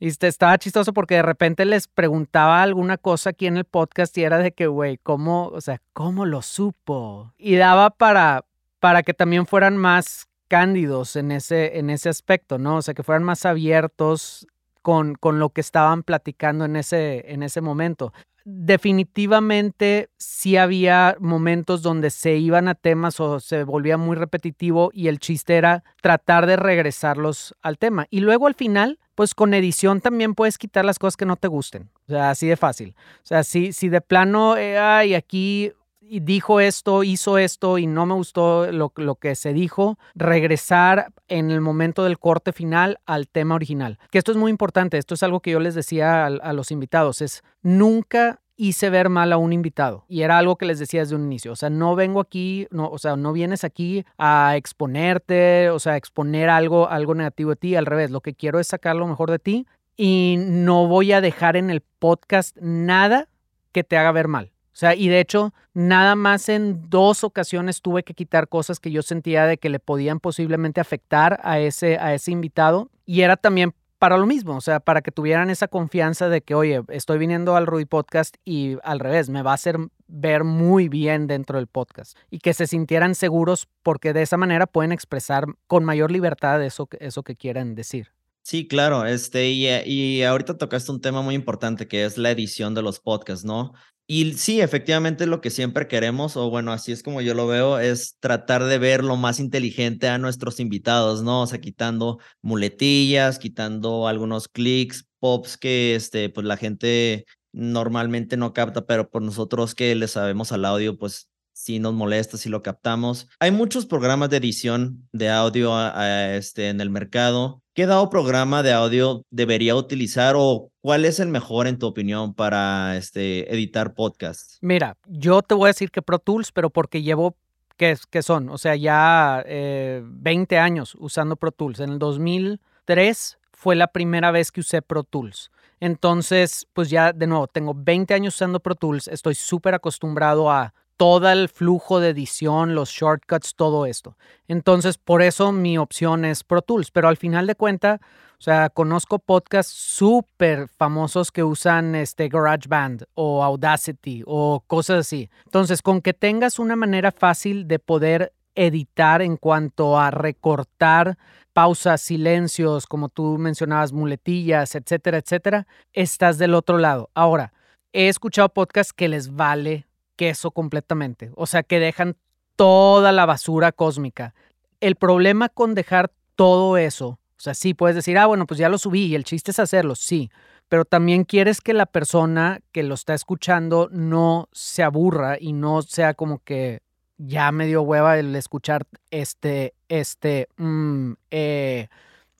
Y 0.00 0.08
estaba 0.08 0.56
chistoso 0.56 0.94
porque 0.94 1.16
de 1.16 1.22
repente 1.22 1.66
les 1.66 1.88
preguntaba 1.88 2.62
alguna 2.62 2.96
cosa 2.96 3.30
aquí 3.30 3.46
en 3.46 3.58
el 3.58 3.64
podcast 3.64 4.16
y 4.16 4.22
era 4.22 4.38
de 4.38 4.52
que, 4.52 4.66
güey, 4.66 4.96
¿cómo, 4.96 5.48
o 5.48 5.60
sea, 5.60 5.82
cómo 5.92 6.24
lo 6.24 6.40
supo? 6.40 7.34
Y 7.36 7.56
daba 7.56 7.90
para, 7.90 8.46
para 8.80 9.02
que 9.02 9.12
también 9.12 9.46
fueran 9.46 9.76
más 9.76 10.28
cándidos 10.48 11.16
en 11.16 11.30
ese, 11.30 11.78
en 11.78 11.90
ese 11.90 12.08
aspecto, 12.08 12.58
¿no? 12.58 12.76
O 12.76 12.82
sea, 12.82 12.94
que 12.94 13.02
fueran 13.02 13.22
más 13.22 13.46
abiertos 13.46 14.46
con, 14.82 15.14
con 15.14 15.38
lo 15.38 15.50
que 15.50 15.60
estaban 15.60 16.02
platicando 16.02 16.64
en 16.64 16.76
ese, 16.76 17.32
en 17.32 17.42
ese 17.42 17.60
momento. 17.60 18.12
Definitivamente 18.44 20.08
sí 20.16 20.56
había 20.56 21.16
momentos 21.20 21.82
donde 21.82 22.08
se 22.08 22.36
iban 22.36 22.66
a 22.68 22.74
temas 22.74 23.20
o 23.20 23.40
se 23.40 23.64
volvía 23.64 23.98
muy 23.98 24.16
repetitivo 24.16 24.90
y 24.94 25.08
el 25.08 25.18
chiste 25.18 25.56
era 25.56 25.84
tratar 26.00 26.46
de 26.46 26.56
regresarlos 26.56 27.54
al 27.60 27.76
tema. 27.76 28.06
Y 28.08 28.20
luego 28.20 28.46
al 28.46 28.54
final, 28.54 28.98
pues 29.14 29.34
con 29.34 29.52
edición 29.52 30.00
también 30.00 30.34
puedes 30.34 30.56
quitar 30.56 30.86
las 30.86 30.98
cosas 30.98 31.18
que 31.18 31.26
no 31.26 31.36
te 31.36 31.48
gusten. 31.48 31.90
O 32.06 32.12
sea, 32.12 32.30
así 32.30 32.46
de 32.46 32.56
fácil. 32.56 32.94
O 33.22 33.26
sea, 33.26 33.44
si, 33.44 33.74
si 33.74 33.90
de 33.90 34.00
plano, 34.00 34.56
eh, 34.56 34.78
ay, 34.78 35.14
aquí 35.14 35.72
dijo 36.10 36.60
esto, 36.60 37.04
hizo 37.04 37.38
esto 37.38 37.78
y 37.78 37.86
no 37.86 38.06
me 38.06 38.14
gustó 38.14 38.70
lo, 38.72 38.92
lo, 38.96 39.14
que 39.16 39.34
se 39.34 39.52
dijo, 39.52 39.98
regresar 40.14 41.12
en 41.28 41.50
el 41.50 41.60
momento 41.60 42.04
del 42.04 42.18
corte 42.18 42.52
final 42.52 42.98
al 43.06 43.28
tema 43.28 43.54
original. 43.54 43.98
Que 44.10 44.18
esto 44.18 44.32
es 44.32 44.38
muy 44.38 44.50
importante, 44.50 44.98
esto 44.98 45.14
es 45.14 45.22
algo 45.22 45.40
que 45.40 45.50
yo 45.50 45.60
les 45.60 45.74
decía 45.74 46.26
a, 46.26 46.52
los 46.52 46.70
invitados, 46.70 47.22
es 47.22 47.42
nunca 47.62 48.40
hice 48.56 48.90
ver 48.90 49.08
mal 49.08 49.32
a 49.32 49.36
un 49.36 49.52
invitado. 49.52 50.04
Y 50.08 50.22
era 50.22 50.38
algo 50.38 50.56
que 50.56 50.66
les 50.66 50.78
decía 50.78 51.00
desde 51.00 51.14
un 51.14 51.24
inicio. 51.24 51.52
O 51.52 51.56
sea, 51.56 51.70
no 51.70 51.94
vengo 51.94 52.20
aquí, 52.20 52.66
no, 52.70 52.88
o 52.88 52.98
sea, 52.98 53.16
no 53.16 53.32
vienes 53.32 53.62
aquí 53.62 54.04
a 54.18 54.56
exponerte, 54.56 55.70
o 55.70 55.78
sea, 55.78 55.92
a 55.92 55.96
exponer 55.96 56.48
algo, 56.48 56.88
algo 56.88 57.14
negativo 57.14 57.50
de 57.50 57.56
ti. 57.56 57.76
Al 57.76 57.86
revés, 57.86 58.10
lo 58.10 58.20
que 58.20 58.34
quiero 58.34 58.58
es 58.58 58.66
sacar 58.66 58.96
lo 58.96 59.06
mejor 59.06 59.30
de 59.30 59.38
ti 59.38 59.66
y 59.96 60.36
no 60.38 60.86
voy 60.86 61.12
a 61.12 61.20
dejar 61.20 61.56
en 61.56 61.70
el 61.70 61.82
podcast 61.82 62.56
nada 62.60 63.28
que 63.72 63.84
te 63.84 63.96
haga 63.96 64.12
ver 64.12 64.28
mal. 64.28 64.52
O 64.78 64.80
sea, 64.80 64.94
y 64.94 65.08
de 65.08 65.18
hecho, 65.18 65.52
nada 65.74 66.14
más 66.14 66.48
en 66.48 66.88
dos 66.88 67.24
ocasiones 67.24 67.82
tuve 67.82 68.04
que 68.04 68.14
quitar 68.14 68.46
cosas 68.46 68.78
que 68.78 68.92
yo 68.92 69.02
sentía 69.02 69.44
de 69.44 69.58
que 69.58 69.70
le 69.70 69.80
podían 69.80 70.20
posiblemente 70.20 70.80
afectar 70.80 71.40
a 71.42 71.58
ese, 71.58 71.98
a 71.98 72.14
ese 72.14 72.30
invitado. 72.30 72.88
Y 73.04 73.22
era 73.22 73.36
también 73.36 73.74
para 73.98 74.16
lo 74.16 74.24
mismo, 74.24 74.54
o 74.54 74.60
sea, 74.60 74.78
para 74.78 75.02
que 75.02 75.10
tuvieran 75.10 75.50
esa 75.50 75.66
confianza 75.66 76.28
de 76.28 76.42
que, 76.42 76.54
oye, 76.54 76.82
estoy 76.90 77.18
viniendo 77.18 77.56
al 77.56 77.66
Rudy 77.66 77.86
Podcast 77.86 78.36
y 78.44 78.76
al 78.84 79.00
revés, 79.00 79.30
me 79.30 79.42
va 79.42 79.50
a 79.50 79.54
hacer 79.54 79.78
ver 80.06 80.44
muy 80.44 80.88
bien 80.88 81.26
dentro 81.26 81.58
del 81.58 81.66
podcast 81.66 82.16
y 82.30 82.38
que 82.38 82.54
se 82.54 82.68
sintieran 82.68 83.16
seguros 83.16 83.66
porque 83.82 84.12
de 84.12 84.22
esa 84.22 84.36
manera 84.36 84.68
pueden 84.68 84.92
expresar 84.92 85.46
con 85.66 85.84
mayor 85.84 86.12
libertad 86.12 86.62
eso, 86.62 86.88
eso 87.00 87.24
que 87.24 87.34
quieren 87.34 87.74
decir. 87.74 88.12
Sí, 88.42 88.68
claro, 88.68 89.04
este, 89.06 89.50
y, 89.50 89.66
y 89.66 90.22
ahorita 90.22 90.56
tocaste 90.56 90.92
un 90.92 91.00
tema 91.00 91.20
muy 91.20 91.34
importante 91.34 91.88
que 91.88 92.04
es 92.04 92.16
la 92.16 92.30
edición 92.30 92.74
de 92.74 92.82
los 92.82 93.00
podcasts, 93.00 93.44
¿no? 93.44 93.72
Y 94.10 94.32
sí, 94.34 94.62
efectivamente 94.62 95.26
lo 95.26 95.42
que 95.42 95.50
siempre 95.50 95.86
queremos, 95.86 96.34
o 96.38 96.48
bueno, 96.48 96.72
así 96.72 96.92
es 96.92 97.02
como 97.02 97.20
yo 97.20 97.34
lo 97.34 97.46
veo, 97.46 97.78
es 97.78 98.16
tratar 98.20 98.64
de 98.64 98.78
ver 98.78 99.04
lo 99.04 99.16
más 99.16 99.38
inteligente 99.38 100.08
a 100.08 100.16
nuestros 100.16 100.60
invitados, 100.60 101.22
¿no? 101.22 101.42
O 101.42 101.46
sea, 101.46 101.60
quitando 101.60 102.18
muletillas, 102.40 103.38
quitando 103.38 104.08
algunos 104.08 104.48
clics, 104.48 105.06
pops 105.18 105.58
que 105.58 105.94
este, 105.94 106.30
pues 106.30 106.46
la 106.46 106.56
gente 106.56 107.26
normalmente 107.52 108.38
no 108.38 108.54
capta, 108.54 108.86
pero 108.86 109.10
por 109.10 109.20
nosotros 109.20 109.74
que 109.74 109.94
le 109.94 110.08
sabemos 110.08 110.52
al 110.52 110.64
audio, 110.64 110.96
pues 110.96 111.28
sí 111.58 111.80
nos 111.80 111.92
molesta 111.92 112.36
si 112.38 112.48
lo 112.48 112.62
captamos. 112.62 113.28
Hay 113.40 113.50
muchos 113.50 113.84
programas 113.84 114.30
de 114.30 114.36
edición 114.36 115.08
de 115.12 115.28
audio 115.28 115.74
este, 115.96 116.68
en 116.68 116.80
el 116.80 116.88
mercado. 116.88 117.62
¿Qué 117.74 117.86
dado 117.86 118.10
programa 118.10 118.62
de 118.62 118.72
audio 118.72 119.22
debería 119.30 119.74
utilizar 119.74 120.34
o 120.38 120.70
cuál 120.80 121.04
es 121.04 121.18
el 121.18 121.28
mejor 121.28 121.66
en 121.66 121.78
tu 121.78 121.86
opinión 121.86 122.32
para 122.32 122.96
este, 122.96 123.52
editar 123.52 123.94
podcasts? 123.94 124.58
Mira, 124.60 124.96
yo 125.06 125.42
te 125.42 125.54
voy 125.54 125.66
a 125.66 125.74
decir 125.74 125.90
que 125.90 126.00
Pro 126.00 126.20
Tools, 126.20 126.52
pero 126.52 126.70
porque 126.70 127.02
llevo, 127.02 127.36
¿qué, 127.76 127.96
qué 128.08 128.22
son? 128.22 128.50
O 128.50 128.58
sea, 128.58 128.76
ya 128.76 129.42
20 129.44 130.54
eh, 130.54 130.58
años 130.58 130.96
usando 131.00 131.34
Pro 131.34 131.50
Tools. 131.50 131.80
En 131.80 131.90
el 131.90 131.98
2003 131.98 133.38
fue 133.52 133.74
la 133.74 133.88
primera 133.88 134.30
vez 134.30 134.52
que 134.52 134.60
usé 134.60 134.80
Pro 134.80 135.02
Tools. 135.02 135.50
Entonces, 135.80 136.68
pues 136.72 136.88
ya 136.88 137.12
de 137.12 137.26
nuevo, 137.26 137.48
tengo 137.48 137.74
20 137.76 138.14
años 138.14 138.36
usando 138.36 138.60
Pro 138.60 138.76
Tools, 138.76 139.08
estoy 139.08 139.34
súper 139.34 139.74
acostumbrado 139.74 140.50
a 140.50 140.72
todo 140.98 141.30
el 141.30 141.48
flujo 141.48 142.00
de 142.00 142.10
edición, 142.10 142.74
los 142.74 142.90
shortcuts, 142.90 143.54
todo 143.54 143.86
esto. 143.86 144.18
Entonces, 144.48 144.98
por 144.98 145.22
eso 145.22 145.52
mi 145.52 145.78
opción 145.78 146.24
es 146.24 146.42
Pro 146.44 146.60
Tools, 146.60 146.90
pero 146.90 147.08
al 147.08 147.16
final 147.16 147.46
de 147.46 147.54
cuenta, 147.54 148.00
o 148.32 148.42
sea, 148.42 148.68
conozco 148.68 149.20
podcasts 149.20 149.72
súper 149.72 150.68
famosos 150.68 151.30
que 151.30 151.44
usan 151.44 151.94
este 151.94 152.28
GarageBand 152.28 153.04
o 153.14 153.44
Audacity 153.44 154.24
o 154.26 154.64
cosas 154.66 155.00
así. 155.06 155.30
Entonces, 155.44 155.82
con 155.82 156.02
que 156.02 156.14
tengas 156.14 156.58
una 156.58 156.74
manera 156.74 157.12
fácil 157.12 157.68
de 157.68 157.78
poder 157.78 158.32
editar 158.56 159.22
en 159.22 159.36
cuanto 159.36 160.00
a 160.00 160.10
recortar 160.10 161.16
pausas, 161.52 162.00
silencios, 162.00 162.86
como 162.86 163.08
tú 163.08 163.38
mencionabas, 163.38 163.92
muletillas, 163.92 164.74
etcétera, 164.74 165.18
etcétera, 165.18 165.66
estás 165.92 166.38
del 166.38 166.54
otro 166.54 166.78
lado. 166.78 167.10
Ahora, 167.14 167.52
he 167.92 168.08
escuchado 168.08 168.48
podcasts 168.48 168.92
que 168.92 169.08
les 169.08 169.34
vale 169.34 169.87
queso 170.18 170.50
completamente. 170.50 171.30
O 171.36 171.46
sea, 171.46 171.62
que 171.62 171.78
dejan 171.78 172.16
toda 172.56 173.12
la 173.12 173.24
basura 173.24 173.70
cósmica. 173.72 174.34
El 174.80 174.96
problema 174.96 175.48
con 175.48 175.74
dejar 175.74 176.10
todo 176.34 176.76
eso, 176.76 177.18
o 177.38 177.40
sea, 177.40 177.54
sí 177.54 177.72
puedes 177.72 177.94
decir, 177.94 178.18
ah, 178.18 178.26
bueno, 178.26 178.46
pues 178.46 178.58
ya 178.58 178.68
lo 178.68 178.78
subí 178.78 179.06
y 179.06 179.14
el 179.14 179.22
chiste 179.22 179.52
es 179.52 179.60
hacerlo, 179.60 179.94
sí, 179.94 180.30
pero 180.68 180.84
también 180.84 181.24
quieres 181.24 181.60
que 181.60 181.72
la 181.72 181.86
persona 181.86 182.60
que 182.72 182.82
lo 182.82 182.94
está 182.94 183.14
escuchando 183.14 183.88
no 183.92 184.48
se 184.52 184.82
aburra 184.82 185.36
y 185.40 185.52
no 185.52 185.82
sea 185.82 186.14
como 186.14 186.40
que 186.40 186.80
ya 187.16 187.52
me 187.52 187.66
dio 187.66 187.82
hueva 187.82 188.18
el 188.18 188.34
escuchar 188.34 188.86
este, 189.10 189.74
este, 189.88 190.48
mmm, 190.56 191.12
eh, 191.30 191.88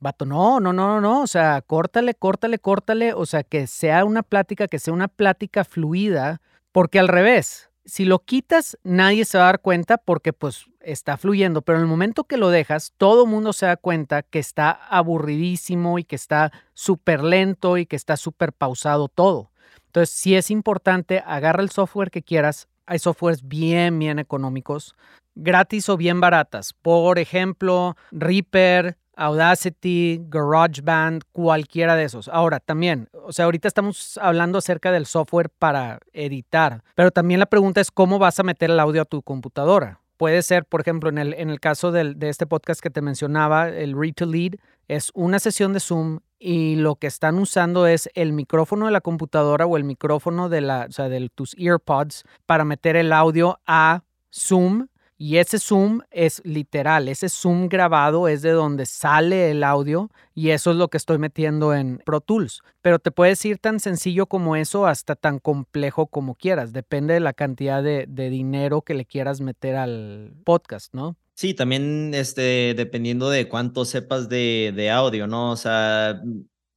vato, 0.00 0.24
no, 0.24 0.58
no, 0.58 0.72
no, 0.72 0.88
no, 0.88 1.00
no, 1.00 1.22
o 1.22 1.26
sea, 1.26 1.62
córtale, 1.62 2.14
córtale, 2.14 2.58
córtale, 2.58 3.12
o 3.14 3.24
sea, 3.24 3.44
que 3.44 3.68
sea 3.68 4.04
una 4.04 4.22
plática, 4.22 4.66
que 4.66 4.78
sea 4.78 4.94
una 4.94 5.08
plática 5.08 5.64
fluida, 5.64 6.40
porque 6.78 7.00
al 7.00 7.08
revés, 7.08 7.70
si 7.84 8.04
lo 8.04 8.20
quitas, 8.20 8.78
nadie 8.84 9.24
se 9.24 9.36
va 9.36 9.42
a 9.42 9.46
dar 9.46 9.60
cuenta 9.62 9.98
porque 9.98 10.32
pues 10.32 10.66
está 10.78 11.16
fluyendo, 11.16 11.62
pero 11.62 11.78
en 11.78 11.82
el 11.82 11.88
momento 11.88 12.22
que 12.22 12.36
lo 12.36 12.50
dejas, 12.50 12.92
todo 12.98 13.24
el 13.24 13.28
mundo 13.28 13.52
se 13.52 13.66
da 13.66 13.76
cuenta 13.76 14.22
que 14.22 14.38
está 14.38 14.70
aburridísimo 14.70 15.98
y 15.98 16.04
que 16.04 16.14
está 16.14 16.52
súper 16.74 17.24
lento 17.24 17.78
y 17.78 17.86
que 17.86 17.96
está 17.96 18.16
súper 18.16 18.52
pausado 18.52 19.08
todo. 19.08 19.50
Entonces, 19.86 20.14
si 20.14 20.36
es 20.36 20.52
importante, 20.52 21.20
agarra 21.26 21.64
el 21.64 21.70
software 21.70 22.12
que 22.12 22.22
quieras. 22.22 22.68
Hay 22.86 23.00
softwares 23.00 23.48
bien, 23.48 23.98
bien 23.98 24.20
económicos, 24.20 24.94
gratis 25.34 25.88
o 25.88 25.96
bien 25.96 26.20
baratas. 26.20 26.74
Por 26.74 27.18
ejemplo, 27.18 27.96
Reaper, 28.12 28.96
Audacity, 29.18 30.22
GarageBand, 30.28 31.22
cualquiera 31.32 31.96
de 31.96 32.04
esos. 32.04 32.28
Ahora, 32.28 32.60
también, 32.60 33.08
o 33.12 33.32
sea, 33.32 33.46
ahorita 33.46 33.68
estamos 33.68 34.18
hablando 34.22 34.58
acerca 34.58 34.92
del 34.92 35.06
software 35.06 35.50
para 35.50 35.98
editar, 36.12 36.82
pero 36.94 37.10
también 37.10 37.40
la 37.40 37.46
pregunta 37.46 37.80
es 37.80 37.90
cómo 37.90 38.18
vas 38.18 38.38
a 38.40 38.44
meter 38.44 38.70
el 38.70 38.80
audio 38.80 39.02
a 39.02 39.04
tu 39.04 39.22
computadora. 39.22 40.00
Puede 40.16 40.42
ser, 40.42 40.64
por 40.64 40.80
ejemplo, 40.80 41.10
en 41.10 41.18
el, 41.18 41.34
en 41.34 41.50
el 41.50 41.60
caso 41.60 41.92
de 41.92 42.16
este 42.28 42.46
podcast 42.46 42.80
que 42.80 42.90
te 42.90 43.02
mencionaba, 43.02 43.68
el 43.68 43.96
Read 43.96 44.14
to 44.14 44.26
Lead, 44.26 44.54
es 44.88 45.10
una 45.14 45.38
sesión 45.38 45.74
de 45.74 45.80
Zoom 45.80 46.20
y 46.38 46.76
lo 46.76 46.96
que 46.96 47.06
están 47.06 47.38
usando 47.38 47.86
es 47.86 48.08
el 48.14 48.32
micrófono 48.32 48.86
de 48.86 48.92
la 48.92 49.00
computadora 49.00 49.66
o 49.66 49.76
el 49.76 49.84
micrófono 49.84 50.48
de, 50.48 50.60
la, 50.60 50.88
de 50.88 51.30
tus 51.34 51.54
earpods 51.58 52.24
para 52.46 52.64
meter 52.64 52.96
el 52.96 53.12
audio 53.12 53.60
a 53.66 54.02
Zoom 54.32 54.88
y 55.20 55.38
ese 55.38 55.58
zoom 55.58 56.02
es 56.12 56.40
literal, 56.44 57.08
ese 57.08 57.28
zoom 57.28 57.68
grabado 57.68 58.28
es 58.28 58.40
de 58.40 58.52
donde 58.52 58.86
sale 58.86 59.50
el 59.50 59.64
audio 59.64 60.12
y 60.32 60.50
eso 60.50 60.70
es 60.70 60.76
lo 60.76 60.86
que 60.86 60.96
estoy 60.96 61.18
metiendo 61.18 61.74
en 61.74 62.00
Pro 62.06 62.20
Tools. 62.20 62.62
Pero 62.82 63.00
te 63.00 63.10
puedes 63.10 63.44
ir 63.44 63.58
tan 63.58 63.80
sencillo 63.80 64.26
como 64.26 64.54
eso 64.54 64.86
hasta 64.86 65.16
tan 65.16 65.40
complejo 65.40 66.06
como 66.06 66.36
quieras. 66.36 66.72
Depende 66.72 67.14
de 67.14 67.20
la 67.20 67.32
cantidad 67.32 67.82
de, 67.82 68.06
dinero 68.06 68.82
que 68.82 68.94
le 68.94 69.06
quieras 69.06 69.40
meter 69.40 69.74
al 69.74 70.34
podcast, 70.44 70.94
¿no? 70.94 71.16
Sí, 71.34 71.52
también 71.52 72.12
este, 72.14 72.74
dependiendo 72.76 73.28
de 73.28 73.48
cuánto 73.48 73.84
sepas 73.84 74.28
de, 74.28 74.72
de 74.76 74.90
audio, 74.90 75.26
¿no? 75.26 75.50
O 75.50 75.56
sea, 75.56 76.22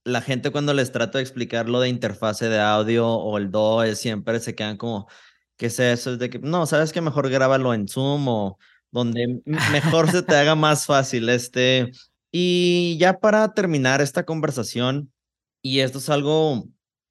la 0.03 0.21
gente 0.21 0.50
cuando 0.50 0.74
les 0.74 0.91
trato 0.91 1.19
de 1.19 1.24
explicar 1.24 1.69
lo 1.69 1.79
de 1.79 1.89
interfase 1.89 2.50
de 2.50 2.60
audio 2.60 3.07
o 3.07 3.38
el 3.38 3.51
DO, 3.51 3.86
siempre 3.95 4.39
se 4.39 4.55
quedan 4.55 4.77
como 4.77 5.07
¿Qué 5.58 5.67
es 5.67 5.79
eso? 5.79 6.13
Es 6.13 6.20
de 6.20 6.29
que, 6.29 6.39
no, 6.39 6.65
sabes 6.65 6.91
que 6.91 7.01
mejor 7.01 7.29
grábalo 7.29 7.74
en 7.74 7.88
Zoom 7.88 8.27
o 8.27 8.58
donde 8.91 9.41
mejor 9.72 10.12
se 10.12 10.24
te 10.24 10.36
haga 10.36 10.55
más 10.55 10.86
fácil. 10.86 11.29
Este, 11.29 11.91
y 12.31 12.98
ya 13.00 13.20
para 13.20 13.53
terminar 13.53 14.01
esta 14.01 14.25
conversación, 14.25 15.12
y 15.62 15.79
esto 15.79 16.00
es 16.00 16.10
algo 16.10 16.65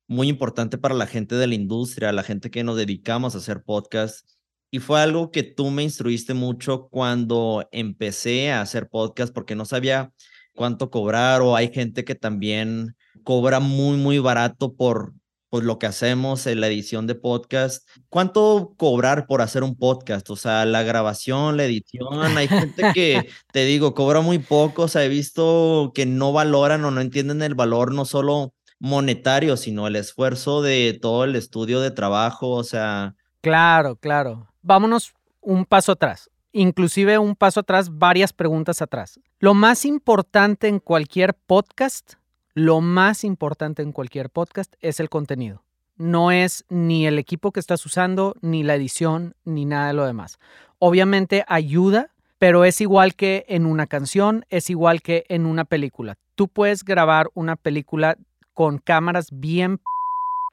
muy 0.08 0.28
importante 0.28 0.78
para 0.78 0.94
la 0.94 1.06
gente 1.06 1.36
de 1.36 1.46
la 1.46 1.54
industria, 1.54 2.12
la 2.12 2.24
gente 2.24 2.50
que 2.50 2.64
nos 2.64 2.76
dedicamos 2.76 3.34
a 3.34 3.38
hacer 3.38 3.62
podcast, 3.62 4.28
y 4.70 4.78
fue 4.78 5.00
algo 5.00 5.30
que 5.30 5.42
tú 5.42 5.70
me 5.70 5.82
instruiste 5.82 6.34
mucho 6.34 6.88
cuando 6.88 7.68
empecé 7.72 8.52
a 8.52 8.60
hacer 8.60 8.88
podcast 8.88 9.34
porque 9.34 9.56
no 9.56 9.64
sabía 9.64 10.12
cuánto 10.54 10.90
cobrar 10.90 11.42
o 11.42 11.56
hay 11.56 11.72
gente 11.72 12.04
que 12.04 12.14
también 12.14 12.96
cobra 13.24 13.60
muy, 13.60 13.96
muy 13.96 14.18
barato 14.20 14.74
por 14.74 15.12
pues 15.50 15.64
lo 15.64 15.78
que 15.78 15.86
hacemos 15.86 16.46
en 16.46 16.60
la 16.60 16.68
edición 16.68 17.06
de 17.08 17.16
podcast. 17.16 17.86
¿Cuánto 18.08 18.72
cobrar 18.76 19.26
por 19.26 19.42
hacer 19.42 19.64
un 19.64 19.76
podcast? 19.76 20.30
O 20.30 20.36
sea, 20.36 20.64
la 20.64 20.84
grabación, 20.84 21.56
la 21.56 21.64
edición, 21.64 22.36
hay 22.36 22.46
gente 22.48 22.84
que, 22.94 23.28
te 23.52 23.64
digo, 23.64 23.94
cobra 23.94 24.20
muy 24.20 24.38
poco, 24.38 24.82
o 24.82 24.88
sea, 24.88 25.04
he 25.04 25.08
visto 25.08 25.90
que 25.94 26.06
no 26.06 26.32
valoran 26.32 26.84
o 26.84 26.92
no 26.92 27.00
entienden 27.00 27.42
el 27.42 27.56
valor 27.56 27.92
no 27.92 28.04
solo 28.04 28.54
monetario, 28.78 29.56
sino 29.56 29.88
el 29.88 29.96
esfuerzo 29.96 30.62
de 30.62 30.98
todo 31.00 31.24
el 31.24 31.34
estudio 31.36 31.80
de 31.80 31.90
trabajo, 31.90 32.50
o 32.50 32.64
sea... 32.64 33.16
Claro, 33.42 33.96
claro. 33.96 34.48
Vámonos 34.62 35.12
un 35.40 35.64
paso 35.64 35.92
atrás, 35.92 36.30
inclusive 36.52 37.18
un 37.18 37.34
paso 37.34 37.60
atrás, 37.60 37.90
varias 37.90 38.32
preguntas 38.32 38.80
atrás. 38.80 39.18
Lo 39.40 39.54
más 39.54 39.84
importante 39.84 40.68
en 40.68 40.78
cualquier 40.78 41.34
podcast 41.34 42.14
lo 42.54 42.80
más 42.80 43.24
importante 43.24 43.82
en 43.82 43.92
cualquier 43.92 44.30
podcast 44.30 44.74
es 44.80 45.00
el 45.00 45.08
contenido. 45.08 45.62
No 45.96 46.30
es 46.30 46.64
ni 46.68 47.06
el 47.06 47.18
equipo 47.18 47.52
que 47.52 47.60
estás 47.60 47.84
usando, 47.84 48.34
ni 48.40 48.62
la 48.62 48.74
edición, 48.74 49.34
ni 49.44 49.64
nada 49.64 49.88
de 49.88 49.94
lo 49.94 50.06
demás. 50.06 50.38
Obviamente 50.78 51.44
ayuda, 51.46 52.10
pero 52.38 52.64
es 52.64 52.80
igual 52.80 53.14
que 53.14 53.44
en 53.48 53.66
una 53.66 53.86
canción, 53.86 54.46
es 54.48 54.70
igual 54.70 55.02
que 55.02 55.24
en 55.28 55.46
una 55.46 55.64
película. 55.64 56.16
Tú 56.34 56.48
puedes 56.48 56.84
grabar 56.84 57.30
una 57.34 57.56
película 57.56 58.16
con 58.54 58.78
cámaras 58.78 59.28
bien, 59.30 59.80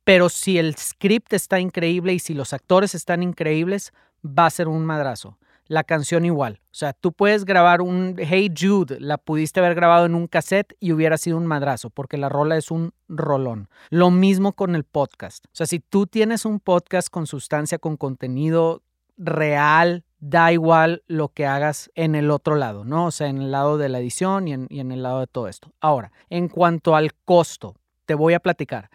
pero 0.03 0.29
si 0.29 0.57
el 0.57 0.75
script 0.75 1.33
está 1.33 1.59
increíble 1.59 2.13
y 2.13 2.19
si 2.19 2.33
los 2.33 2.53
actores 2.53 2.93
están 2.93 3.23
increíbles, 3.23 3.93
va 4.23 4.45
a 4.45 4.51
ser 4.51 4.67
un 4.67 4.85
madrazo 4.85 5.37
la 5.67 5.83
canción 5.83 6.25
igual. 6.25 6.59
O 6.71 6.75
sea, 6.75 6.93
tú 6.93 7.11
puedes 7.11 7.45
grabar 7.45 7.81
un 7.81 8.15
Hey 8.17 8.51
Jude, 8.57 8.99
la 8.99 9.17
pudiste 9.17 9.59
haber 9.59 9.75
grabado 9.75 10.05
en 10.05 10.15
un 10.15 10.27
cassette 10.27 10.75
y 10.79 10.91
hubiera 10.91 11.17
sido 11.17 11.37
un 11.37 11.45
madrazo, 11.45 11.89
porque 11.89 12.17
la 12.17 12.29
rola 12.29 12.57
es 12.57 12.71
un 12.71 12.93
rolón. 13.07 13.69
Lo 13.89 14.11
mismo 14.11 14.53
con 14.53 14.75
el 14.75 14.83
podcast. 14.83 15.45
O 15.45 15.49
sea, 15.53 15.65
si 15.65 15.79
tú 15.79 16.07
tienes 16.07 16.45
un 16.45 16.59
podcast 16.59 17.09
con 17.09 17.27
sustancia, 17.27 17.79
con 17.79 17.97
contenido 17.97 18.81
real, 19.17 20.03
da 20.19 20.51
igual 20.51 21.03
lo 21.07 21.29
que 21.29 21.45
hagas 21.45 21.91
en 21.95 22.15
el 22.15 22.31
otro 22.31 22.55
lado, 22.55 22.83
¿no? 22.83 23.07
O 23.07 23.11
sea, 23.11 23.27
en 23.27 23.41
el 23.41 23.51
lado 23.51 23.77
de 23.77 23.89
la 23.89 23.99
edición 23.99 24.47
y 24.47 24.53
en, 24.53 24.91
el 24.91 25.03
lado 25.03 25.19
de 25.19 25.27
todo 25.27 25.47
esto. 25.47 25.71
Ahora, 25.79 26.11
en 26.29 26.47
cuanto 26.47 26.95
al 26.95 27.13
costo, 27.13 27.75
te 28.05 28.15
voy 28.15 28.33
a 28.33 28.39
platicar. 28.39 28.89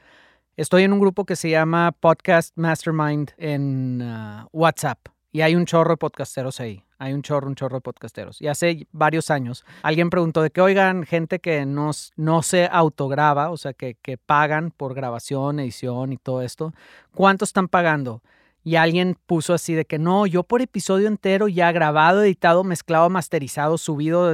Estoy 0.57 0.83
en 0.83 0.93
un 0.93 1.01
grupo 1.01 1.25
que 1.25 1.37
se 1.37 1.51
llama 1.51 1.93
Podcast 1.93 2.57
Mastermind 2.57 3.33
en 3.37 4.03
uh, 4.03 4.47
WhatsApp. 4.53 4.99
Y 5.33 5.41
hay 5.41 5.55
un 5.55 5.65
chorro 5.65 5.95
de 5.95 5.97
podcasteros 5.97 6.61
ahí. 6.61 6.85
Hay 6.99 7.15
un 7.15 7.23
chorro, 7.23 7.49
un 7.49 7.55
chorro 7.55 7.79
de 7.79 7.81
podcasteros. 7.81 8.41
Y 8.41 8.49
hace 8.49 8.87
varios 8.93 9.31
años 9.31 9.65
alguien 9.83 10.11
preguntó 10.11 10.43
de 10.43 10.51
que, 10.51 10.61
oigan, 10.61 11.05
gente 11.05 11.41
que 11.41 11.65
no, 11.65 11.91
no 12.17 12.43
se 12.43 12.69
autograba, 12.71 13.51
o 13.51 13.57
sea, 13.57 13.73
que, 13.73 13.95
que 13.95 14.19
pagan 14.19 14.71
por 14.71 14.95
grabación, 14.95 15.59
edición 15.59 16.13
y 16.13 16.19
todo 16.19 16.43
esto, 16.43 16.75
¿cuánto 17.15 17.47
están 17.47 17.69
pagando? 17.69 18.23
Y 18.63 18.77
alguien 18.77 19.17
puso 19.27 19.55
así 19.55 19.75
de 19.75 19.87
que 19.87 19.99
no, 19.99 20.27
yo 20.27 20.45
por 20.45 20.63
episodio 20.63 21.09
entero 21.09 21.49
ya 21.49 21.73
grabado, 21.73 22.23
editado, 22.23 22.63
mezclado, 22.63 23.11
masterizado, 23.11 23.79
subido, 23.79 24.33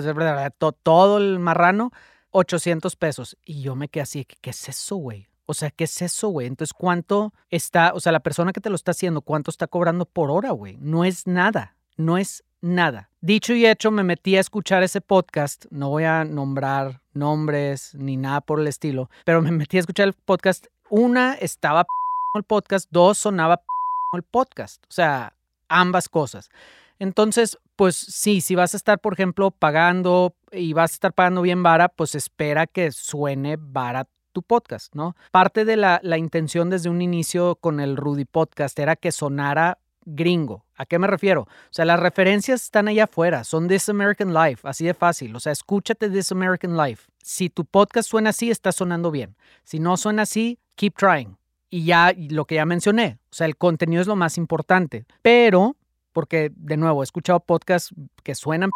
todo 0.82 1.18
el 1.18 1.38
marrano, 1.38 1.92
800 2.30 2.96
pesos. 2.96 3.38
Y 3.44 3.62
yo 3.62 3.74
me 3.74 3.88
quedé 3.88 4.02
así, 4.02 4.26
¿qué 4.26 4.50
es 4.50 4.68
eso, 4.68 4.96
güey? 4.96 5.28
O 5.50 5.54
sea, 5.54 5.70
¿qué 5.70 5.84
es 5.84 6.02
eso, 6.02 6.28
güey? 6.28 6.46
Entonces, 6.46 6.74
¿cuánto 6.74 7.32
está, 7.48 7.92
o 7.94 8.00
sea, 8.00 8.12
la 8.12 8.20
persona 8.20 8.52
que 8.52 8.60
te 8.60 8.68
lo 8.68 8.76
está 8.76 8.90
haciendo, 8.90 9.22
cuánto 9.22 9.50
está 9.50 9.66
cobrando 9.66 10.04
por 10.04 10.30
hora, 10.30 10.50
güey? 10.50 10.76
No 10.76 11.06
es 11.06 11.26
nada, 11.26 11.74
no 11.96 12.18
es 12.18 12.44
nada. 12.60 13.08
Dicho 13.22 13.54
y 13.54 13.64
hecho, 13.64 13.90
me 13.90 14.04
metí 14.04 14.36
a 14.36 14.40
escuchar 14.40 14.82
ese 14.82 15.00
podcast. 15.00 15.64
No 15.70 15.88
voy 15.88 16.04
a 16.04 16.26
nombrar 16.26 17.00
nombres 17.14 17.94
ni 17.94 18.18
nada 18.18 18.42
por 18.42 18.60
el 18.60 18.66
estilo, 18.66 19.08
pero 19.24 19.40
me 19.40 19.50
metí 19.52 19.78
a 19.78 19.80
escuchar 19.80 20.08
el 20.08 20.12
podcast. 20.12 20.66
Una 20.90 21.32
estaba 21.32 21.86
el 22.34 22.42
podcast, 22.42 22.86
dos 22.90 23.16
sonaba 23.16 23.62
el 24.12 24.24
podcast. 24.24 24.84
O 24.84 24.92
sea, 24.92 25.32
ambas 25.70 26.10
cosas. 26.10 26.50
Entonces, 26.98 27.56
pues 27.74 27.96
sí, 27.96 28.42
si 28.42 28.54
vas 28.54 28.74
a 28.74 28.76
estar, 28.76 28.98
por 28.98 29.14
ejemplo, 29.14 29.50
pagando 29.50 30.34
y 30.52 30.74
vas 30.74 30.90
a 30.90 30.94
estar 30.94 31.14
pagando 31.14 31.40
bien 31.40 31.62
vara, 31.62 31.88
pues 31.88 32.14
espera 32.14 32.66
que 32.66 32.92
suene 32.92 33.56
barato 33.58 34.17
podcast, 34.42 34.94
¿no? 34.94 35.16
Parte 35.30 35.64
de 35.64 35.76
la, 35.76 36.00
la 36.02 36.18
intención 36.18 36.70
desde 36.70 36.90
un 36.90 37.02
inicio 37.02 37.56
con 37.56 37.80
el 37.80 37.96
Rudy 37.96 38.24
Podcast 38.24 38.78
era 38.78 38.96
que 38.96 39.12
sonara 39.12 39.78
gringo. 40.14 40.64
¿A 40.76 40.86
qué 40.86 40.98
me 40.98 41.06
refiero? 41.06 41.42
O 41.42 41.48
sea, 41.70 41.84
las 41.84 42.00
referencias 42.00 42.62
están 42.62 42.88
allá 42.88 43.04
afuera, 43.04 43.44
son 43.44 43.68
This 43.68 43.88
American 43.88 44.32
Life, 44.32 44.66
así 44.66 44.84
de 44.84 44.94
fácil. 44.94 45.34
O 45.36 45.40
sea, 45.40 45.52
escúchate 45.52 46.08
This 46.08 46.32
American 46.32 46.76
Life. 46.76 47.10
Si 47.22 47.50
tu 47.50 47.64
podcast 47.64 48.08
suena 48.08 48.30
así, 48.30 48.50
está 48.50 48.72
sonando 48.72 49.10
bien. 49.10 49.36
Si 49.64 49.80
no 49.80 49.96
suena 49.96 50.22
así, 50.22 50.58
keep 50.76 50.94
trying. 50.94 51.36
Y 51.70 51.84
ya 51.84 52.14
lo 52.16 52.46
que 52.46 52.54
ya 52.54 52.64
mencioné, 52.64 53.18
o 53.24 53.34
sea, 53.34 53.46
el 53.46 53.56
contenido 53.56 54.00
es 54.00 54.08
lo 54.08 54.16
más 54.16 54.38
importante. 54.38 55.04
Pero, 55.20 55.76
porque 56.12 56.50
de 56.54 56.76
nuevo, 56.76 57.02
he 57.02 57.04
escuchado 57.04 57.40
podcasts 57.40 57.94
que 58.22 58.34
suenan, 58.34 58.70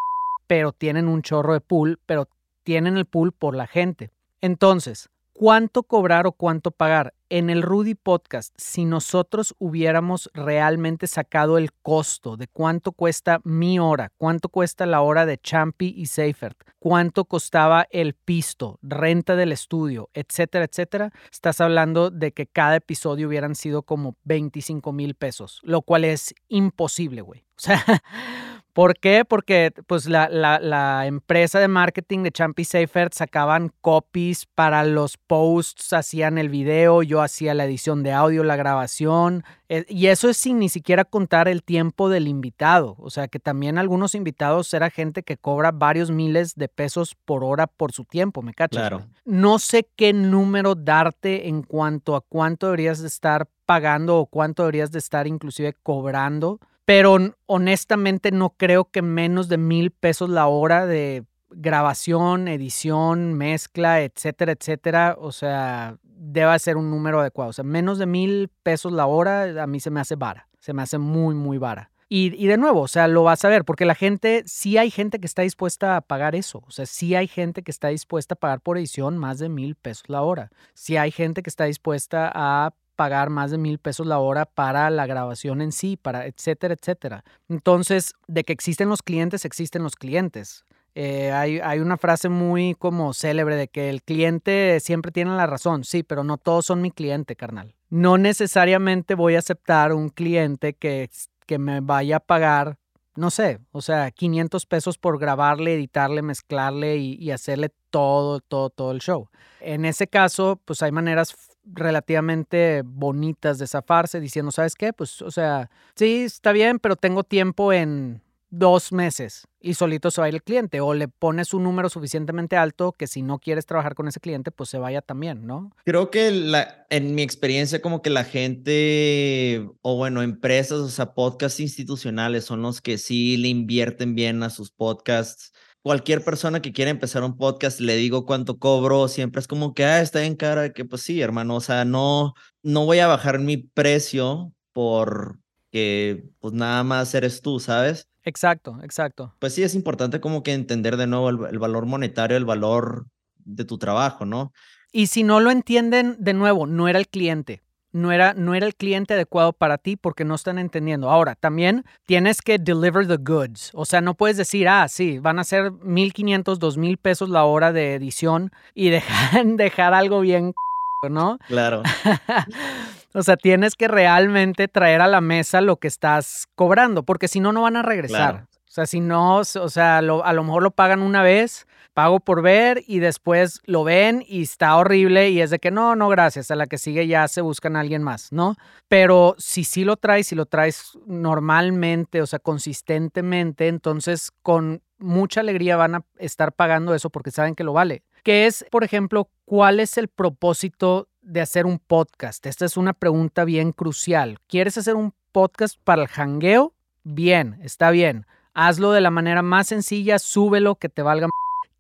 pero 0.47 0.73
tienen 0.73 1.09
un 1.09 1.23
chorro 1.23 1.54
de 1.54 1.61
pool, 1.61 1.99
pero 2.04 2.28
tienen 2.64 2.99
el 2.99 3.07
pool 3.07 3.33
por 3.33 3.57
la 3.57 3.66
gente. 3.66 4.11
Entonces, 4.42 5.09
cuánto 5.43 5.83
cobrar 5.83 6.29
o 6.29 6.33
cuánto 6.33 6.71
pagar. 6.71 7.15
En 7.29 7.51
el 7.51 7.63
Rudy 7.63 7.97
Podcast, 7.97 8.55
si 8.57 8.85
nosotros 8.85 9.57
hubiéramos 9.59 10.31
realmente 10.35 11.09
sacado 11.09 11.59
el 11.59 11.73
costo 11.73 12.37
de 12.37 12.47
cuánto 12.47 12.93
cuesta 12.93 13.41
mi 13.43 13.81
hora, 13.81 14.13
cuánto 14.19 14.49
cuesta 14.49 14.87
la 14.87 15.01
hora 15.01 15.27
de 15.27 15.39
Champi 15.39 15.95
y 15.97 16.07
Seifert, 16.07 16.57
cuánto 16.79 17.25
costaba 17.25 17.89
el 17.91 18.15
pisto, 18.15 18.79
renta 18.83 19.35
del 19.35 19.51
estudio, 19.51 20.11
etcétera, 20.15 20.65
etcétera, 20.65 21.11
estás 21.33 21.61
hablando 21.61 22.11
de 22.11 22.31
que 22.31 22.47
cada 22.47 22.77
episodio 22.77 23.27
hubieran 23.27 23.57
sido 23.57 23.83
como 23.83 24.15
25 24.23 24.93
mil 24.93 25.17
pesos, 25.17 25.59
lo 25.65 25.83
cual 25.83 26.05
es 26.05 26.37
imposible, 26.51 27.21
güey. 27.21 27.41
O 27.41 27.61
sea, 27.61 27.83
¿Por 28.73 28.97
qué? 28.99 29.26
Porque 29.26 29.73
pues 29.87 30.07
la, 30.09 30.31
la, 30.31 31.07
empresa 31.07 31.61
de 31.61 31.69
marketing 31.69 32.23
de 32.23 32.33
Champy 32.33 32.64
Seifert 32.64 33.12
sacaban 33.12 33.71
copies 33.83 34.47
para 34.47 34.85
los 34.85 35.19
posts, 35.19 35.93
hacían 35.93 36.38
el 36.38 36.49
video, 36.49 37.02
yo 37.02 37.21
hacía 37.21 37.52
la 37.52 37.67
edición 37.67 38.02
de 38.02 38.12
audio, 38.12 38.45
la 38.45 38.57
grabación, 38.57 39.45
eh, 39.69 39.85
y 39.88 40.07
eso 40.07 40.31
es 40.31 40.38
sin 40.38 40.59
ni 40.59 40.71
siquiera 40.71 41.05
contar 41.05 41.49
el 41.49 41.62
tiempo 41.62 42.09
del 42.09 42.29
invitado. 42.29 42.97
O 42.99 43.11
sea 43.11 43.29
que 43.29 43.38
también 43.38 43.76
algunos 43.76 44.14
invitados 44.14 44.73
era 44.73 44.88
gente 44.88 45.23
que 45.23 45.37
cobra 45.37 45.71
varios 45.71 46.11
miles 46.11 46.55
de 46.55 46.69
pesos 46.69 47.14
por 47.26 47.45
hora 47.45 47.67
por 47.67 47.93
su 47.93 48.07
tiempo, 48.07 48.41
¿me 48.41 48.55
cachas? 48.55 48.81
Claro. 48.81 49.07
No 49.26 49.59
sé 49.59 49.87
qué 49.97 50.14
número 50.14 50.75
darte 50.75 51.49
en 51.49 51.62
cuanto 51.62 52.17
a 52.17 52.23
cuánto 52.23 52.67
deberías 52.67 53.02
de 53.02 53.09
estar 53.09 53.49
pagando 53.67 54.17
o 54.17 54.26
cuánto 54.26 54.62
deberías 54.62 54.93
de 54.93 54.99
estar 54.99 55.26
inclusive 55.26 55.75
cobrando 55.83 56.59
pero 56.85 57.35
honestamente 57.47 58.31
no 58.31 58.51
creo 58.51 58.87
que 58.87 59.03
menos 59.03 59.49
de 59.49 59.59
mil 59.59 59.91
pesos 59.91 60.29
la 60.29 60.47
hora 60.47 60.87
de 60.87 61.25
grabación, 61.51 62.49
edición, 62.49 63.35
mezcla, 63.35 64.03
etcétera, 64.03 64.53
etcétera, 64.53 65.17
o 65.19 65.33
sea, 65.33 65.99
debe 66.03 66.59
ser 66.59 66.77
un 66.77 66.91
número 66.91 67.21
adecuado. 67.21 67.51
O 67.51 67.53
sea, 67.53 67.65
menos 67.65 67.99
de 67.99 68.07
mil 68.07 68.51
pesos 68.62 68.93
la 68.93 69.07
hora 69.07 69.62
a 69.62 69.67
mí 69.67 69.81
se 69.81 69.91
me 69.91 70.01
hace 70.01 70.17
vara, 70.17 70.49
se 70.59 70.73
me 70.73 70.83
hace 70.83 70.99
muy, 70.99 71.35
muy 71.35 71.59
vara. 71.59 71.91
Y, 72.09 72.35
y, 72.37 72.47
de 72.47 72.59
nuevo, 72.59 72.83
o 72.83 72.89
sea, 72.89 73.09
lo 73.09 73.23
vas 73.23 73.43
a 73.43 73.49
ver, 73.49 73.65
porque 73.65 73.87
la 73.87 73.95
gente, 73.95 74.43
sí 74.45 74.77
hay 74.77 74.91
gente 74.91 75.19
que 75.19 75.27
está 75.27 75.41
dispuesta 75.41 75.97
a 75.97 76.03
pagar 76.03 76.35
eso. 76.35 76.62
O 76.67 76.71
sea, 76.71 76.85
sí 76.85 77.15
hay 77.15 77.27
gente 77.27 77.62
que 77.62 77.71
está 77.71 77.89
dispuesta 77.89 78.35
a 78.35 78.37
pagar 78.37 78.61
por 78.61 78.77
edición 78.77 79.17
más 79.17 79.39
de 79.39 79.49
mil 79.49 79.77
pesos 79.77 80.05
la 80.09 80.21
hora. 80.21 80.51
Sí 80.75 80.99
hay 80.99 81.11
gente 81.11 81.43
que 81.43 81.49
está 81.49 81.65
dispuesta 81.65 82.31
a 82.35 82.75
pagar 83.03 83.31
más 83.31 83.51
de 83.51 83.59
mil 83.59 83.81
pesos 83.81 84.07
la 84.07 84.21
hora 84.21 84.45
para 84.45 84.89
la 84.89 85.07
grabación 85.07 85.61
en 85.61 85.73
sí, 85.73 85.97
para 85.97 86.25
etcétera, 86.27 86.75
etcétera. 86.75 87.25
Entonces, 87.49 88.15
de 88.29 88.45
que 88.45 88.53
existen 88.53 88.89
los 88.89 89.03
clientes, 89.03 89.45
existen 89.45 89.83
los 89.83 89.97
clientes. 89.97 90.65
Eh, 90.95 91.33
hay, 91.33 91.59
hay, 91.59 91.81
una 91.81 91.97
frase 91.97 92.29
muy 92.29 92.77
como 92.79 93.13
célebre 93.13 93.57
de 93.57 93.67
que 93.67 93.91
el 93.91 94.05
cliente 94.05 94.79
siempre 94.79 95.11
tiene 95.11 95.35
la 95.35 95.49
razón, 95.49 95.83
sí, 95.83 96.05
pero 96.05 96.23
no 96.23 96.39
todos 96.39 96.67
son 96.67 96.81
mi 96.81 96.93
cliente, 96.93 97.35
carnal. 97.35 97.75
No 97.91 98.19
necesariamente 98.19 99.17
voy 99.17 99.35
a 99.35 99.41
aceptar 99.41 99.93
un 99.93 100.09
cliente 100.09 100.75
que, 100.75 101.11
que 101.47 101.59
me 101.59 101.81
vaya 101.81 102.19
a 102.19 102.21
pagar, 102.21 102.79
no 103.17 103.33
sé, 103.33 103.59
o 103.73 103.83
sea, 103.83 104.13
500 104.13 104.65
pesos 104.67 104.97
por 104.97 105.19
grabarle, 105.19 105.75
editarle, 105.75 106.23
mezclarle 106.23 106.99
y, 106.99 107.15
y 107.15 107.33
hacerle 107.33 107.73
todo, 107.91 108.39
todo, 108.39 108.71
todo 108.71 108.93
el 108.93 109.01
show. 109.01 109.29
En 109.61 109.87
ese 109.87 110.07
caso, 110.07 110.61
pues 110.65 110.83
hay 110.83 110.93
maneras 110.93 111.35
relativamente 111.64 112.83
bonitas 112.85 113.59
de 113.59 113.66
zafarse 113.66 114.21
diciendo, 114.21 114.50
¿sabes 114.50 114.75
qué? 114.75 114.92
Pues, 114.92 115.23
o 115.23 115.31
sea, 115.31 115.71
sí, 115.95 116.23
está 116.23 116.52
bien, 116.52 116.78
pero 116.78 116.97
tengo 116.97 117.25
tiempo 117.25 117.73
en 117.73 118.23
dos 118.52 118.92
meses 118.92 119.49
y 119.62 119.75
solito 119.75 120.11
se 120.11 120.21
va 120.21 120.26
a 120.26 120.28
el 120.28 120.42
cliente 120.42 120.83
o 120.83 120.92
le 120.92 121.09
pones 121.09 121.54
un 121.54 121.62
número 121.62 121.88
suficientemente 121.88 122.54
alto 122.57 122.92
que 122.92 123.07
si 123.07 123.23
no 123.23 123.38
quieres 123.38 123.64
trabajar 123.64 123.95
con 123.95 124.09
ese 124.09 124.21
cliente 124.21 124.50
pues 124.50 124.69
se 124.69 124.76
vaya 124.76 125.00
también, 125.00 125.47
¿no? 125.47 125.71
Creo 125.85 126.11
que 126.11 126.31
la, 126.31 126.87
en 126.90 127.14
mi 127.14 127.23
experiencia 127.23 127.81
como 127.81 128.02
que 128.02 128.11
la 128.11 128.25
gente 128.25 129.66
o 129.81 129.97
bueno, 129.97 130.21
empresas, 130.21 130.81
o 130.81 130.90
sea, 130.90 131.14
podcasts 131.14 131.61
institucionales 131.61 132.45
son 132.45 132.61
los 132.61 132.83
que 132.83 132.99
sí 132.99 133.38
le 133.38 133.49
invierten 133.49 134.14
bien 134.14 134.42
a 134.42 134.50
sus 134.50 134.71
podcasts. 134.71 135.54
Cualquier 135.83 136.25
persona 136.25 136.62
que 136.62 136.73
quiera 136.73 136.91
empezar 136.91 137.25
un 137.25 137.37
podcast, 137.37 137.81
le 137.81 137.97
digo 137.97 138.25
cuánto 138.25 138.59
cobro, 138.59 139.09
siempre 139.09 139.41
es 139.41 139.49
como 139.49 139.75
que, 139.75 139.85
ah, 139.85 140.01
está 140.01 140.25
en 140.25 140.37
cara, 140.37 140.73
que 140.73 140.85
pues 140.85 141.03
sí, 141.03 141.21
hermano, 141.21 141.57
o 141.57 141.61
sea, 141.61 141.85
no, 141.85 142.35
no 142.62 142.87
voy 142.87 143.01
a 143.01 143.09
bajar 143.09 143.41
mi 143.41 143.57
precio 143.57 144.53
por 144.73 145.41
que 145.73 146.25
pues 146.39 146.53
nada 146.53 146.85
más 146.85 147.15
eres 147.15 147.41
tú, 147.41 147.59
¿sabes? 147.59 148.07
Exacto, 148.25 148.79
exacto. 148.85 149.35
Pues 149.41 149.55
sí, 149.55 149.62
es 149.62 149.75
importante 149.75 150.21
como 150.21 150.43
que 150.43 150.53
entender 150.53 150.97
de 150.97 151.07
nuevo 151.07 151.31
el, 151.31 151.59
valor 151.59 151.87
monetario, 151.87 152.37
el 152.37 152.45
valor 152.45 153.07
de 153.37 153.65
tu 153.65 153.79
trabajo, 153.79 154.25
¿no? 154.25 154.53
Y 154.93 155.09
si 155.09 155.25
no 155.25 155.41
lo 155.41 155.51
entienden, 155.51 156.17
de 156.21 156.35
nuevo, 156.35 156.67
no 156.67 156.87
era 156.87 156.99
el 156.99 157.09
cliente. 157.09 157.62
No 157.93 158.11
era, 158.11 158.35
no 158.35 158.55
era 158.55 158.67
el 158.67 158.75
cliente 158.75 159.15
adecuado 159.15 159.53
para 159.53 159.79
ti 159.79 159.97
porque 159.97 160.25
no 160.25 160.35
están 160.35 160.59
entendiendo. 160.59 161.11
Ahora, 161.11 161.35
también 161.35 161.85
tienes 162.07 162.41
que 162.41 162.59
deliver 162.59 163.07
the 163.07 163.19
goods. 163.19 163.71
O 163.75 163.85
sea, 163.85 164.01
no 164.01 164.15
puedes 164.15 164.37
decir, 164.37 164.69
ah, 164.69 164.89
sí, 164.89 165.19
van 165.19 165.39
a 165.39 165.45
ser 165.45 165.73
1.500, 165.73 166.59
2.000 166.59 166.99
pesos 166.99 167.29
la 167.29 167.45
hora 167.45 167.73
de 167.73 167.95
edición 167.95 168.51
y 168.75 168.91
dejar, 168.91 169.45
dejar 169.45 169.95
algo 169.95 170.21
bien, 170.21 170.55
¿no? 171.11 171.39
Claro. 171.49 171.83
O 173.15 173.23
sea, 173.23 173.37
tienes 173.37 173.75
que 173.75 173.89
realmente 173.89 174.69
traer 174.69 175.03
a 175.03 175.07
la 175.07 175.21
mesa 175.21 175.61
lo 175.61 175.77
que 175.77 175.89
estás 175.89 176.49
cobrando, 176.55 177.03
porque 177.03 177.29
si 177.29 177.41
no, 177.41 177.53
no 177.53 177.63
van 177.63 177.77
a 177.77 177.83
regresar. 177.83 178.47
O 178.67 178.71
sea, 178.71 178.87
si 178.87 179.01
no, 179.01 179.37
o 179.37 179.45
sea, 179.45 179.99
a 179.99 180.03
lo 180.03 180.45
mejor 180.45 180.63
lo 180.63 180.71
pagan 180.71 181.03
una 181.03 181.23
vez, 181.23 181.67
pago 181.93 182.21
por 182.21 182.43
ver 182.43 182.83
y 182.87 182.99
después 182.99 183.61
lo 183.65 183.85
ven 183.85 184.25
y 184.27 184.43
está 184.43 184.77
horrible 184.77 185.31
y 185.31 185.41
es 185.41 185.51
de 185.51 185.59
que 185.59 185.71
no, 185.71 185.97
no, 185.97 186.09
gracias, 186.09 186.51
a 186.51 186.57
la 186.57 186.66
que 186.66 186.79
sigue 186.79 187.07
ya 187.07 187.29
se 187.29 187.40
buscan 187.40 187.77
a 187.77 187.81
alguien 187.81 188.03
más, 188.03 188.33
¿no? 188.33 188.57
Pero 188.88 189.35
si 189.38 189.64
sí 189.64 189.85
lo 189.85 189.97
traes, 189.97 190.27
si 190.29 190.35
lo 190.35 190.47
traes 190.47 190.99
normalmente, 191.07 192.23
o 192.23 192.27
sea, 192.27 192.38
consistentemente, 192.38 193.69
entonces 193.69 194.31
con 194.43 194.83
mucha 194.99 195.40
alegría 195.40 195.77
van 195.77 195.97
a 195.97 196.05
estar 196.19 196.53
pagando 196.53 196.95
eso 196.95 197.11
porque 197.11 197.31
saben 197.31 197.55
que 197.55 197.64
lo 197.64 197.73
vale. 197.73 198.03
Que 198.23 198.47
es, 198.47 198.64
por 198.71 198.85
ejemplo, 198.85 199.29
¿cuál 199.45 199.81
es 199.81 199.99
el 199.99 200.09
propósito 200.09 201.09
de 201.21 201.40
hacer 201.40 201.66
un 201.66 201.79
podcast? 201.79 202.47
Esta 202.47 202.64
es 202.64 202.77
una 202.77 202.93
pregunta 202.93 203.45
bien 203.45 203.73
crucial. 203.73 204.38
¿Quieres 204.47 204.79
hacer 204.79 204.95
un 204.95 205.12
podcast 205.33 205.79
para 205.83 206.03
el 206.03 206.09
jangueo? 206.09 206.75
Bien, 207.03 207.59
está 207.62 207.90
bien. 207.90 208.27
Hazlo 208.55 208.93
de 208.93 209.01
la 209.01 209.11
manera 209.11 209.43
más 209.43 209.69
sencilla, 209.69 210.19
súbelo, 210.19 210.77
que 210.77 210.88
te 210.88 211.03
valga. 211.03 211.29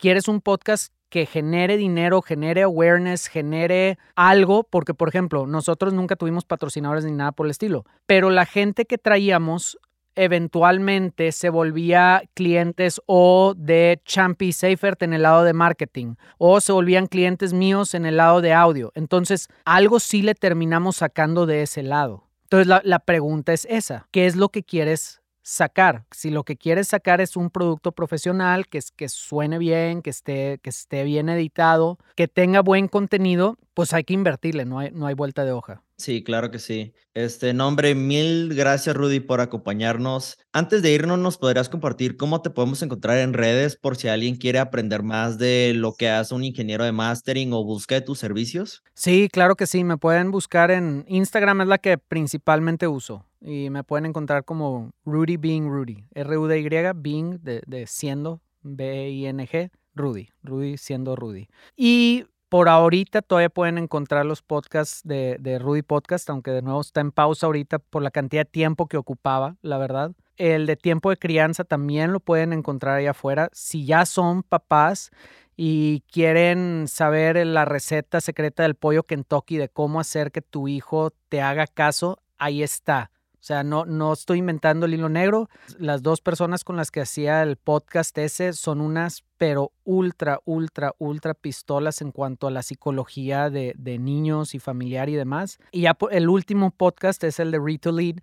¿Quieres 0.02 0.26
un 0.26 0.40
podcast 0.40 0.92
que 1.10 1.26
genere 1.26 1.76
dinero, 1.76 2.22
genere 2.22 2.62
awareness, 2.62 3.28
genere 3.28 4.00
algo? 4.16 4.64
Porque, 4.64 4.94
por 4.94 5.08
ejemplo, 5.08 5.46
nosotros 5.46 5.94
nunca 5.94 6.16
tuvimos 6.16 6.44
patrocinadores 6.44 7.04
ni 7.04 7.12
nada 7.12 7.30
por 7.30 7.46
el 7.46 7.52
estilo, 7.52 7.84
pero 8.04 8.28
la 8.28 8.44
gente 8.44 8.84
que 8.84 8.98
traíamos 8.98 9.78
eventualmente 10.16 11.30
se 11.30 11.50
volvía 11.50 12.24
clientes 12.34 13.00
o 13.06 13.54
de 13.56 14.00
Champy 14.04 14.50
Seifert 14.50 15.00
en 15.04 15.12
el 15.12 15.22
lado 15.22 15.44
de 15.44 15.52
marketing 15.52 16.16
o 16.36 16.60
se 16.60 16.72
volvían 16.72 17.06
clientes 17.06 17.52
míos 17.52 17.94
en 17.94 18.04
el 18.04 18.16
lado 18.16 18.40
de 18.40 18.54
audio. 18.54 18.90
Entonces, 18.96 19.46
algo 19.64 20.00
sí 20.00 20.22
le 20.22 20.34
terminamos 20.34 20.96
sacando 20.96 21.46
de 21.46 21.62
ese 21.62 21.84
lado. 21.84 22.24
Entonces, 22.42 22.66
la, 22.66 22.82
la 22.84 22.98
pregunta 22.98 23.52
es 23.52 23.68
esa. 23.70 24.08
¿Qué 24.10 24.26
es 24.26 24.34
lo 24.34 24.48
que 24.48 24.64
quieres 24.64 25.21
sacar. 25.42 26.04
Si 26.10 26.30
lo 26.30 26.44
que 26.44 26.56
quieres 26.56 26.88
sacar 26.88 27.20
es 27.20 27.36
un 27.36 27.50
producto 27.50 27.92
profesional, 27.92 28.66
que, 28.68 28.80
que 28.96 29.08
suene 29.08 29.58
bien, 29.58 30.02
que 30.02 30.10
esté, 30.10 30.58
que 30.62 30.70
esté 30.70 31.04
bien 31.04 31.28
editado, 31.28 31.98
que 32.14 32.28
tenga 32.28 32.60
buen 32.60 32.88
contenido, 32.88 33.58
pues 33.74 33.92
hay 33.92 34.04
que 34.04 34.14
invertirle, 34.14 34.64
no 34.64 34.78
hay 34.78 35.14
vuelta 35.14 35.44
de 35.44 35.52
hoja. 35.52 35.82
Sí, 36.02 36.24
claro 36.24 36.50
que 36.50 36.58
sí. 36.58 36.94
Este 37.14 37.54
nombre, 37.54 37.94
mil 37.94 38.52
gracias 38.56 38.96
Rudy 38.96 39.20
por 39.20 39.40
acompañarnos. 39.40 40.36
Antes 40.52 40.82
de 40.82 40.90
irnos, 40.90 41.16
¿nos 41.16 41.38
podrías 41.38 41.68
compartir 41.68 42.16
cómo 42.16 42.42
te 42.42 42.50
podemos 42.50 42.82
encontrar 42.82 43.18
en 43.18 43.34
redes 43.34 43.76
por 43.76 43.96
si 43.96 44.08
alguien 44.08 44.34
quiere 44.34 44.58
aprender 44.58 45.04
más 45.04 45.38
de 45.38 45.74
lo 45.76 45.94
que 45.94 46.08
hace 46.08 46.34
un 46.34 46.42
ingeniero 46.42 46.82
de 46.82 46.90
mastering 46.90 47.52
o 47.52 47.62
busca 47.62 47.94
de 47.94 48.00
tus 48.00 48.18
servicios? 48.18 48.82
Sí, 48.94 49.28
claro 49.30 49.54
que 49.54 49.68
sí. 49.68 49.84
Me 49.84 49.96
pueden 49.96 50.32
buscar 50.32 50.72
en 50.72 51.04
Instagram, 51.06 51.60
es 51.60 51.68
la 51.68 51.78
que 51.78 51.98
principalmente 51.98 52.88
uso. 52.88 53.24
Y 53.40 53.70
me 53.70 53.84
pueden 53.84 54.06
encontrar 54.06 54.44
como 54.44 54.90
Rudy 55.04 55.36
Being 55.36 55.68
Rudy. 55.68 56.04
R-U-D-Y, 56.14 56.68
Being 56.96 57.38
de, 57.44 57.62
de 57.64 57.86
siendo, 57.86 58.40
B-I-N-G, 58.62 59.70
Rudy. 59.94 60.30
Rudy 60.42 60.78
siendo 60.78 61.14
Rudy. 61.14 61.46
Y 61.76 62.24
por 62.52 62.68
ahorita 62.68 63.22
todavía 63.22 63.48
pueden 63.48 63.78
encontrar 63.78 64.26
los 64.26 64.42
podcasts 64.42 65.00
de, 65.04 65.38
de, 65.40 65.58
Rudy 65.58 65.80
Podcast, 65.80 66.28
aunque 66.28 66.50
de 66.50 66.60
nuevo 66.60 66.82
está 66.82 67.00
en 67.00 67.10
pausa 67.10 67.46
ahorita 67.46 67.78
por 67.78 68.02
la 68.02 68.10
cantidad 68.10 68.42
de 68.42 68.50
tiempo 68.50 68.88
que 68.88 68.98
ocupaba, 68.98 69.56
la 69.62 69.78
verdad. 69.78 70.12
El 70.36 70.66
de 70.66 70.76
tiempo 70.76 71.08
de 71.08 71.16
crianza 71.16 71.64
también 71.64 72.12
lo 72.12 72.20
pueden 72.20 72.52
encontrar 72.52 72.98
ahí 72.98 73.06
afuera. 73.06 73.48
Si 73.54 73.86
ya 73.86 74.04
son 74.04 74.42
papás 74.42 75.12
y 75.56 76.02
quieren 76.12 76.88
saber 76.88 77.46
la 77.46 77.64
receta 77.64 78.20
secreta 78.20 78.64
del 78.64 78.74
pollo 78.74 79.02
Kentucky, 79.02 79.56
de 79.56 79.70
cómo 79.70 79.98
hacer 79.98 80.30
que 80.30 80.42
tu 80.42 80.68
hijo 80.68 81.10
te 81.30 81.40
haga 81.40 81.66
caso, 81.66 82.18
ahí 82.36 82.62
está. 82.62 83.10
O 83.42 83.44
sea, 83.44 83.64
no, 83.64 83.84
no 83.86 84.12
estoy 84.12 84.38
inventando 84.38 84.86
el 84.86 84.94
hilo 84.94 85.08
negro. 85.08 85.50
Las 85.76 86.04
dos 86.04 86.20
personas 86.20 86.62
con 86.62 86.76
las 86.76 86.92
que 86.92 87.00
hacía 87.00 87.42
el 87.42 87.56
podcast 87.56 88.16
ese 88.18 88.52
son 88.52 88.80
unas, 88.80 89.24
pero 89.36 89.72
ultra, 89.82 90.38
ultra, 90.44 90.94
ultra 90.98 91.34
pistolas 91.34 92.02
en 92.02 92.12
cuanto 92.12 92.46
a 92.46 92.52
la 92.52 92.62
psicología 92.62 93.50
de, 93.50 93.74
de 93.76 93.98
niños 93.98 94.54
y 94.54 94.60
familiar 94.60 95.08
y 95.08 95.16
demás. 95.16 95.58
Y 95.72 95.80
ya 95.80 95.96
el 96.12 96.28
último 96.28 96.70
podcast 96.70 97.24
es 97.24 97.40
el 97.40 97.50
de 97.50 97.58
Read 97.58 97.84
Lead 97.92 98.18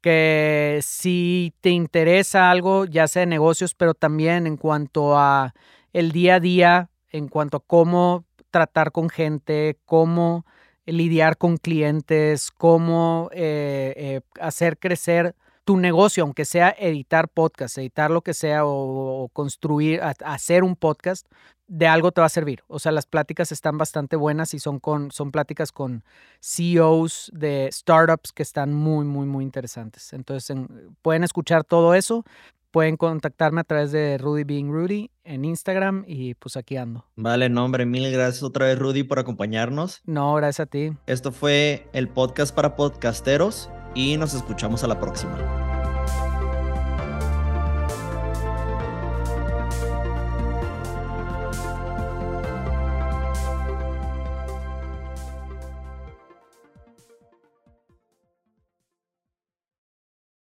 que 0.00 0.78
si 0.82 1.54
te 1.60 1.70
interesa 1.70 2.48
algo, 2.48 2.84
ya 2.84 3.08
sea 3.08 3.20
de 3.20 3.26
negocios, 3.26 3.74
pero 3.74 3.94
también 3.94 4.46
en 4.46 4.56
cuanto 4.56 5.18
a 5.18 5.54
el 5.92 6.12
día 6.12 6.36
a 6.36 6.40
día, 6.40 6.90
en 7.10 7.26
cuanto 7.26 7.56
a 7.56 7.64
cómo 7.66 8.24
tratar 8.52 8.92
con 8.92 9.08
gente, 9.08 9.76
cómo 9.86 10.46
lidiar 10.86 11.36
con 11.36 11.56
clientes, 11.56 12.50
cómo 12.50 13.28
eh, 13.32 13.94
eh, 13.96 14.20
hacer 14.40 14.78
crecer 14.78 15.34
tu 15.64 15.76
negocio, 15.76 16.24
aunque 16.24 16.44
sea 16.44 16.74
editar 16.78 17.28
podcast, 17.28 17.78
editar 17.78 18.10
lo 18.10 18.22
que 18.22 18.34
sea 18.34 18.64
o, 18.64 19.28
construir, 19.32 20.00
hacer 20.02 20.64
un 20.64 20.74
podcast, 20.74 21.26
de 21.68 21.86
algo 21.86 22.12
te 22.12 22.20
va 22.20 22.26
a 22.26 22.30
servir. 22.30 22.62
O 22.66 22.78
sea, 22.78 22.92
las 22.92 23.06
pláticas 23.06 23.52
están 23.52 23.78
bastante 23.78 24.16
buenas 24.16 24.52
y 24.54 24.58
son, 24.58 24.78
con, 24.80 25.10
son 25.10 25.30
pláticas 25.30 25.72
con 25.72 26.04
CEOs 26.40 27.30
de 27.32 27.70
startups 27.72 28.32
que 28.32 28.42
están 28.42 28.74
muy, 28.74 29.06
muy, 29.06 29.26
muy 29.26 29.44
interesantes. 29.44 30.12
Entonces, 30.12 30.56
pueden 31.00 31.24
escuchar 31.24 31.64
todo 31.64 31.94
eso. 31.94 32.24
Pueden 32.72 32.96
contactarme 32.96 33.60
a 33.60 33.64
través 33.64 33.92
de 33.92 34.16
Rudy 34.16 34.44
Being 34.44 34.72
Rudy 34.72 35.10
en 35.24 35.44
Instagram 35.44 36.04
y 36.06 36.34
pues 36.34 36.56
aquí 36.56 36.78
ando. 36.78 37.04
Vale, 37.16 37.50
nombre, 37.50 37.84
mil 37.84 38.10
gracias 38.10 38.42
otra 38.42 38.66
vez 38.66 38.78
Rudy 38.78 39.04
por 39.04 39.18
acompañarnos. 39.18 40.00
No, 40.06 40.34
gracias 40.34 40.66
a 40.66 40.70
ti. 40.70 40.92
Esto 41.06 41.32
fue 41.32 41.86
el 41.92 42.08
podcast 42.08 42.54
para 42.54 42.74
podcasteros 42.74 43.70
y 43.94 44.16
nos 44.16 44.32
escuchamos 44.32 44.82
a 44.82 44.88
la 44.88 44.98
próxima. 44.98 45.61